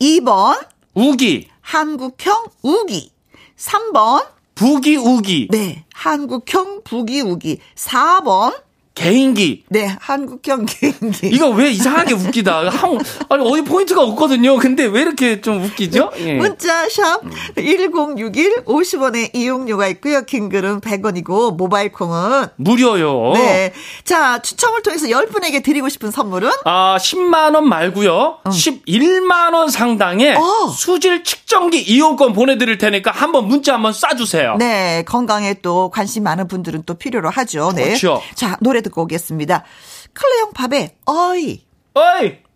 2번 0.00 0.56
우기, 0.96 1.48
한국형 1.60 2.46
우기. 2.62 3.12
3번. 3.58 4.26
부기 4.54 4.96
우기, 4.96 5.48
네, 5.50 5.84
한국형 5.92 6.82
부기우기. 6.82 7.58
4번 7.74 8.58
개인기. 8.96 9.64
네, 9.68 9.94
한국형 10.00 10.64
개인기. 10.66 11.28
이거 11.28 11.50
왜 11.50 11.70
이상하게 11.70 12.14
웃기다. 12.14 12.70
한, 12.70 12.98
아니, 13.28 13.48
어디 13.48 13.62
포인트가 13.62 14.02
없거든요. 14.02 14.56
근데 14.56 14.86
왜 14.86 15.02
이렇게 15.02 15.40
좀 15.42 15.62
웃기죠? 15.62 16.12
예. 16.18 16.34
문자 16.34 16.88
샵 16.88 17.20
1061, 17.56 18.64
50원의 18.64 19.36
이용료가 19.36 19.86
있고요. 19.88 20.22
킹글은 20.22 20.80
100원이고 20.80 21.56
모바일 21.56 21.92
콩은 21.92 22.46
무료요. 22.56 23.34
네. 23.34 23.74
자, 24.04 24.40
추첨을 24.40 24.82
통해서 24.82 25.06
10분에게 25.06 25.62
드리고 25.62 25.90
싶은 25.90 26.10
선물은 26.10 26.50
아, 26.64 26.96
10만 26.98 27.54
원 27.54 27.68
말고요. 27.68 28.38
11만 28.46 29.52
원 29.52 29.68
상당의 29.68 30.36
어. 30.36 30.68
수질 30.74 31.22
측정기 31.22 31.82
이용권 31.82 32.32
보내 32.32 32.56
드릴 32.56 32.78
테니까 32.78 33.10
한번 33.10 33.46
문자 33.46 33.74
한번 33.74 33.92
쏴 33.92 34.16
주세요. 34.16 34.56
네, 34.58 35.04
건강에 35.06 35.54
또 35.60 35.90
관심 35.90 36.22
많은 36.22 36.48
분들은 36.48 36.84
또 36.86 36.94
필요로 36.94 37.28
하죠. 37.28 37.72
네. 37.76 37.84
그렇죠. 37.84 38.22
자, 38.34 38.56
노래 38.62 38.80
듣고 38.86 39.02
오겠습니다. 39.02 39.64
클레용 40.12 40.52
팝의 40.52 40.96
어이. 41.06 41.64
어이! 41.94 42.46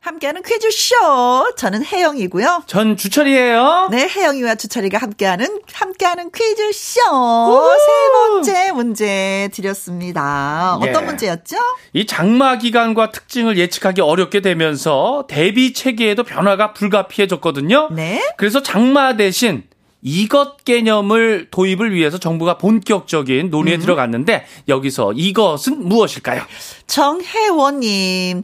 함께하는 0.00 0.42
퀴즈쇼. 0.42 1.54
저는 1.56 1.84
혜영이고요. 1.84 2.64
전 2.66 2.96
주철이에요. 2.96 3.88
네, 3.92 4.08
혜영이와 4.08 4.56
주철이가 4.56 4.98
함께하는, 4.98 5.60
함께하는 5.72 6.32
퀴즈쇼. 6.32 7.00
세 7.00 8.12
번째 8.12 8.72
문제 8.72 9.48
드렸습니다. 9.52 10.76
어떤 10.80 11.02
예. 11.02 11.06
문제였죠? 11.06 11.56
이 11.92 12.04
장마 12.04 12.58
기간과 12.58 13.12
특징을 13.12 13.56
예측하기 13.56 14.00
어렵게 14.00 14.40
되면서 14.40 15.24
대비 15.28 15.72
체계에도 15.72 16.24
변화가 16.24 16.72
불가피해졌거든요. 16.72 17.90
네. 17.92 18.20
그래서 18.36 18.60
장마 18.60 19.16
대신 19.16 19.62
이것 20.02 20.64
개념을 20.64 21.48
도입을 21.50 21.94
위해서 21.94 22.18
정부가 22.18 22.58
본격적인 22.58 23.50
논의에 23.50 23.76
음. 23.76 23.80
들어갔는데 23.80 24.44
여기서 24.68 25.12
이것은 25.12 25.88
무엇일까요? 25.88 26.42
정혜원님, 26.88 28.42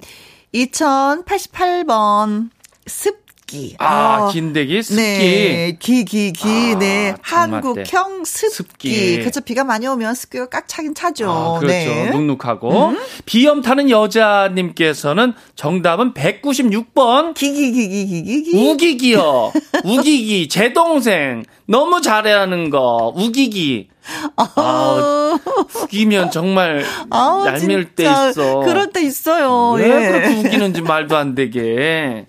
2088번, 0.54 2.50
습 2.86 3.27
기. 3.48 3.74
아, 3.78 4.18
어, 4.20 4.28
긴데기 4.30 4.82
습기. 4.82 5.00
네, 5.00 5.76
기, 5.80 6.04
기, 6.04 6.32
기, 6.32 6.46
아, 6.74 6.78
네. 6.78 7.14
한국형 7.22 8.24
습기. 8.24 8.54
습기. 8.54 9.24
그쵸, 9.24 9.40
비가 9.40 9.64
많이 9.64 9.86
오면 9.88 10.14
습기가 10.14 10.48
꽉 10.48 10.68
차긴 10.68 10.94
차죠. 10.94 11.30
아, 11.30 11.58
그렇죠. 11.58 11.74
네. 11.74 12.10
눅눅하고. 12.10 12.92
비염 13.24 13.62
타는 13.62 13.90
여자님께서는 13.90 15.32
정답은 15.56 16.14
196번. 16.14 17.34
기, 17.34 17.52
기, 17.52 17.72
기, 17.72 17.88
기, 17.88 18.06
기, 18.06 18.22
기, 18.22 18.42
기. 18.44 18.56
우기기요. 18.70 19.52
우기기. 19.84 20.48
제 20.48 20.72
동생. 20.72 21.42
너무 21.66 22.00
잘하는 22.02 22.70
거. 22.70 23.12
우기기. 23.16 23.88
아, 24.36 25.38
우기면 25.82 26.30
정말 26.30 26.84
아우, 27.10 27.46
얄미울 27.46 27.94
때 27.94 28.04
있어. 28.04 28.60
그럴 28.60 28.90
때 28.90 29.02
있어요. 29.02 29.72
왜 29.72 29.84
예. 29.84 30.08
그렇게 30.08 30.34
우기는지 30.36 30.82
말도 30.82 31.16
안 31.16 31.34
되게. 31.34 32.26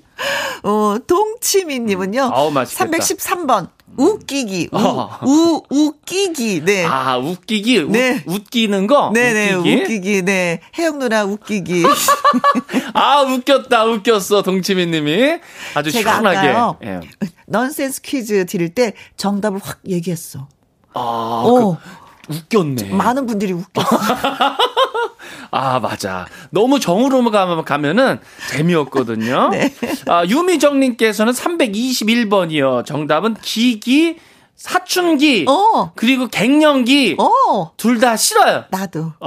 어, 0.64 0.98
동치미님은요. 1.06 2.32
아우, 2.34 2.52
맛있겠다. 2.52 2.90
313번. 2.98 3.70
웃기기, 3.98 4.70
우, 4.72 4.78
어. 4.78 5.20
우, 5.26 5.62
웃기기, 5.70 6.64
네. 6.64 6.86
아, 6.86 7.18
웃기기, 7.18 7.88
네. 7.90 8.24
웃, 8.26 8.36
웃기는 8.36 8.88
거? 8.88 9.12
네네, 9.14 9.54
웃기기? 9.56 9.82
웃기기, 9.82 10.22
네. 10.22 10.62
혜영 10.78 11.00
누나 11.00 11.26
웃기기. 11.26 11.84
아, 12.94 13.24
웃겼다, 13.24 13.86
웃겼어, 13.86 14.44
동치미 14.44 14.86
님이. 14.86 15.40
아주 15.74 15.92
제가 15.92 16.22
시원하게. 16.22 16.88
예. 16.88 17.00
넌센스 17.48 18.02
퀴즈 18.02 18.46
드릴 18.46 18.70
때 18.74 18.94
정답을 19.18 19.60
확 19.62 19.80
얘기했어. 19.88 20.48
아, 20.94 21.44
오. 21.46 21.76
그, 21.76 21.82
웃겼네. 22.30 22.90
많은 22.94 23.26
분들이 23.26 23.54
웃겼어. 23.54 23.88
아, 25.52 25.80
맞아. 25.80 26.28
너무 26.52 26.80
정으로 26.80 27.30
가면, 27.32 27.66
가면은 27.66 28.20
재미없거든요. 28.52 29.50
네. 29.52 29.74
아, 30.08 30.24
유미정님께서는 30.26 31.34
321번이요. 31.34 32.86
정답은 32.86 33.36
기기, 33.42 34.18
사춘기, 34.56 35.46
어. 35.48 35.92
그리고 35.96 36.28
갱년기. 36.28 37.16
어, 37.18 37.72
둘 37.78 38.00
다 38.00 38.16
싫어요. 38.18 38.66
나도. 38.70 39.14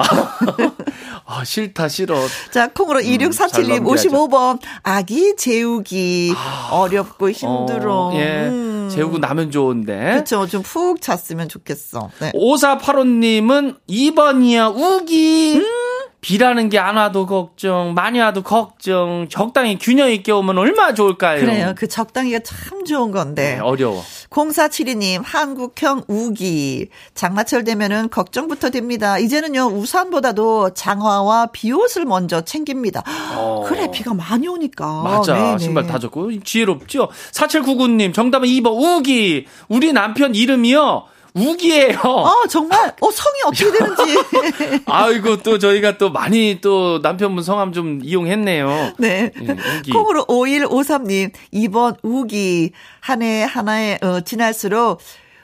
아, 1.24 1.44
싫다, 1.44 1.88
싫어. 1.88 2.16
자, 2.52 2.68
콩으로 2.68 3.00
잘 3.02 3.10
2647님 3.12 3.82
넘겨야죠. 3.82 4.08
55번. 4.10 4.60
아기 4.82 5.34
재우기. 5.36 6.34
어렵고 6.70 7.30
힘들어. 7.30 8.08
어, 8.08 8.12
예. 8.16 8.48
음. 8.48 8.81
재우고 8.94 9.18
나면 9.18 9.50
좋은데. 9.50 10.14
그쵸. 10.18 10.46
좀푹 10.46 11.00
잤으면 11.00 11.48
좋겠어. 11.48 12.10
네. 12.20 12.32
5485님은 12.32 13.76
2번이야, 13.88 14.74
우기. 14.74 15.56
음. 15.56 15.91
비라는 16.22 16.68
게 16.68 16.78
안 16.78 16.96
와도 16.96 17.26
걱정, 17.26 17.94
많이 17.94 18.20
와도 18.20 18.42
걱정, 18.42 19.26
적당히 19.28 19.76
균형 19.76 20.10
있게 20.10 20.30
오면 20.32 20.56
얼마나 20.56 20.94
좋을까요? 20.94 21.40
그래요. 21.40 21.74
그 21.76 21.88
적당히가 21.88 22.38
참 22.44 22.84
좋은 22.84 23.10
건데. 23.10 23.54
네, 23.56 23.60
어려워. 23.60 24.02
0472님, 24.30 25.20
한국형 25.24 26.04
우기. 26.06 26.88
장마철 27.14 27.64
되면은 27.64 28.08
걱정부터 28.10 28.70
됩니다. 28.70 29.18
이제는요, 29.18 29.66
우산보다도 29.66 30.74
장화와 30.74 31.46
비옷을 31.46 32.04
먼저 32.04 32.40
챙깁니다. 32.42 33.02
어. 33.34 33.64
그래, 33.66 33.90
비가 33.92 34.14
많이 34.14 34.46
오니까. 34.46 35.02
맞아. 35.02 35.34
네네. 35.34 35.58
신발 35.58 35.86
다 35.88 35.98
젖고. 35.98 36.40
지혜롭죠? 36.44 37.08
4799님, 37.32 38.14
정답은 38.14 38.48
2번, 38.48 38.98
우기. 38.98 39.46
우리 39.68 39.92
남편 39.92 40.36
이름이요. 40.36 41.04
우기예요. 41.34 41.98
어, 42.04 42.46
정말, 42.48 42.94
어, 43.00 43.10
성이 43.10 43.36
어떻게 43.46 43.70
되는지. 43.72 44.82
아이고, 44.86 45.42
또 45.42 45.58
저희가 45.58 45.96
또 45.98 46.10
많이 46.10 46.60
또 46.60 47.00
남편분 47.02 47.42
성함 47.42 47.72
좀 47.72 48.00
이용했네요. 48.02 48.92
네. 48.98 49.30
예, 49.40 49.48
우기. 49.78 49.90
콩으로 49.92 50.24
5153님, 50.26 51.32
2번 51.54 51.96
우기. 52.02 52.72
한 53.00 53.22
해 53.22 53.42
하나에, 53.44 53.98
어, 54.02 54.20
지날수록, 54.20 55.00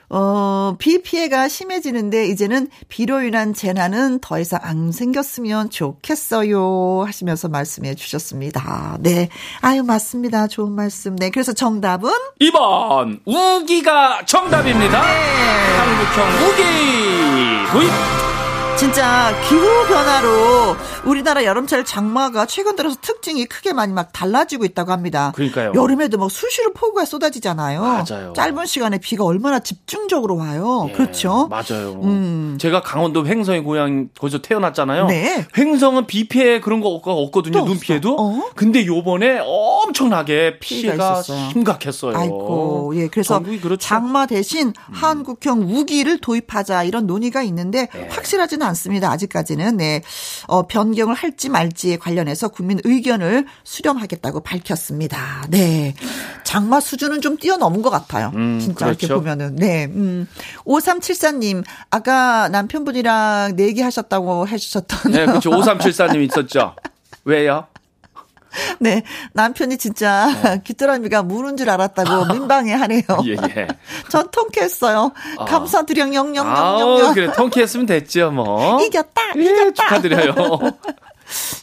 어, 0.09 0.75
비 0.79 1.01
피해가 1.01 1.47
심해지는데, 1.47 2.27
이제는 2.27 2.69
비로 2.87 3.21
인한 3.21 3.53
재난은 3.53 4.19
더 4.19 4.39
이상 4.39 4.59
안 4.63 4.91
생겼으면 4.91 5.69
좋겠어요. 5.69 7.03
하시면서 7.05 7.47
말씀해 7.47 7.95
주셨습니다. 7.95 8.97
네. 8.99 9.29
아유, 9.61 9.83
맞습니다. 9.83 10.47
좋은 10.47 10.71
말씀. 10.71 11.15
네. 11.15 11.29
그래서 11.29 11.53
정답은? 11.53 12.11
2번, 12.41 13.19
우기가 13.25 14.25
정답입니다. 14.25 15.01
네. 15.01 15.77
한국형 15.77 16.47
우기 16.47 17.71
도입. 17.71 18.28
진짜 18.79 19.33
기후 19.49 19.61
변화로 19.89 20.75
우리나라 21.05 21.43
여름철 21.43 21.83
장마가 21.83 22.45
최근 22.45 22.77
들어서 22.77 22.95
특징이 23.01 23.43
크게 23.45 23.73
많이 23.73 23.91
막 23.91 24.13
달라지고 24.13 24.63
있다고 24.63 24.93
합니다. 24.93 25.33
그러니까요. 25.35 25.73
여름에도 25.75 26.17
막 26.17 26.31
수시로 26.31 26.71
폭우가 26.71 27.03
쏟아지잖아요. 27.03 27.81
맞아요. 27.81 28.33
짧은 28.33 28.65
시간에 28.67 28.97
비가 28.97 29.25
얼마나 29.25 29.59
집중적으로 29.59 30.37
와요. 30.37 30.85
예, 30.89 30.93
그렇죠? 30.93 31.49
맞아요. 31.49 31.99
음. 32.03 32.57
제가 32.61 32.81
강원도 32.81 33.25
횡성의 33.27 33.63
고향 33.63 34.07
거기서 34.17 34.37
태어났잖아요. 34.41 35.07
네. 35.07 35.45
횡성은 35.57 36.07
비 36.07 36.29
피해 36.29 36.61
그런 36.61 36.79
거 36.79 36.87
없- 36.87 37.05
없거든요. 37.05 37.59
또 37.59 37.65
눈. 37.65 37.79
피해도. 37.81 38.15
어? 38.17 38.49
근데 38.55 38.85
요번에 38.85 39.39
엄청나게 39.89 40.59
피해가. 40.59 41.21
심각했어요. 41.21 42.17
아이고, 42.17 42.93
예. 42.95 43.07
그래서 43.07 43.39
그렇죠. 43.39 43.73
음. 43.73 43.77
장마 43.79 44.25
대신 44.25 44.73
한국형 44.91 45.61
우기를 45.61 46.19
도입하자 46.19 46.83
이런 46.83 47.07
논의가 47.07 47.41
있는데 47.43 47.87
네. 47.93 48.07
확실하지는 48.09 48.65
않습니다. 48.67 49.11
아직까지는. 49.11 49.77
네. 49.77 50.01
어, 50.47 50.67
변경을 50.67 51.15
할지 51.15 51.49
말지에 51.49 51.97
관련해서 51.97 52.49
국민 52.49 52.79
의견을 52.83 53.45
수렴하겠다고 53.63 54.41
밝혔습니다. 54.41 55.45
네. 55.49 55.93
장마 56.43 56.79
수준은 56.79 57.21
좀 57.21 57.37
뛰어넘은 57.37 57.81
것 57.81 57.89
같아요. 57.89 58.31
음, 58.35 58.59
진짜 58.59 58.87
이렇게 58.87 59.07
그렇죠. 59.07 59.21
보면은. 59.21 59.55
네. 59.55 59.85
음. 59.85 60.27
5374님, 60.65 61.63
아까 61.89 62.49
남편분이랑 62.49 63.53
내기하셨다고 63.55 64.47
해주셨던. 64.47 65.11
네, 65.11 65.25
그렇죠. 65.25 65.49
5374님 65.51 66.23
있었죠. 66.27 66.75
왜요? 67.25 67.67
네. 68.79 69.03
남편이 69.33 69.77
진짜 69.77 70.27
귀뚜라미가 70.63 71.23
무는 71.23 71.57
줄 71.57 71.69
알았다고 71.69 72.25
민방위 72.33 72.71
하네요. 72.71 73.03
예, 73.25 73.31
예. 73.55 73.67
전 74.09 74.29
통쾌했어요. 74.31 75.11
아. 75.37 75.45
감사드려 75.45 76.03
아우, 76.03 76.13
영영영영영. 76.13 77.13
그래. 77.13 77.31
통쾌했으면 77.33 77.85
됐죠, 77.85 78.31
뭐. 78.31 78.81
이겼다. 78.81 79.21
예, 79.37 79.41
이겼다. 79.43 79.83
축하드려요. 79.83 80.33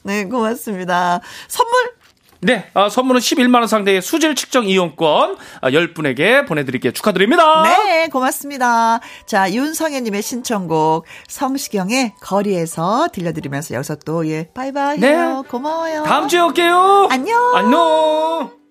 네, 0.04 0.24
고맙습니다. 0.24 1.20
선물 1.48 1.92
네, 2.40 2.66
아, 2.74 2.88
선물은 2.88 3.20
11만 3.20 3.56
원 3.56 3.66
상대의 3.66 4.02
수질 4.02 4.34
측정 4.34 4.66
이용권 4.66 5.36
아, 5.60 5.70
10분에게 5.70 6.46
보내드릴게요. 6.46 6.92
축하드립니다. 6.92 7.62
네, 7.62 8.08
고맙습니다. 8.08 9.00
자, 9.26 9.52
윤성애님의 9.52 10.22
신청곡 10.22 11.04
성시경의 11.28 12.14
거리에서 12.20 13.08
들려드리면서 13.12 13.74
여기서 13.74 13.96
또 14.04 14.26
예, 14.28 14.48
바이바이 14.54 14.98
네. 14.98 15.08
해요. 15.08 15.44
고마워요. 15.48 16.04
다음 16.04 16.28
주에 16.28 16.40
올게요. 16.40 17.08
안녕. 17.10 17.56
안녕. 17.56 18.65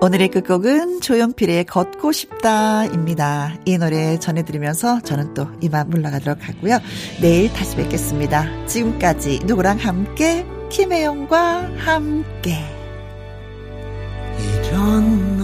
오늘의 0.00 0.28
끝곡은 0.28 1.00
조용필의 1.00 1.64
걷고 1.64 2.12
싶다입니다. 2.12 3.54
이 3.64 3.78
노래 3.78 4.18
전해드리면서 4.18 5.00
저는 5.00 5.34
또 5.34 5.46
이만 5.60 5.88
물러가도록 5.88 6.46
하고요. 6.46 6.78
내일 7.22 7.52
다시 7.52 7.76
뵙겠습니다. 7.76 8.66
지금까지 8.66 9.40
누구랑 9.44 9.78
함께 9.78 10.46
김혜영과 10.70 11.70
함께 11.78 12.58
이런 14.38 15.43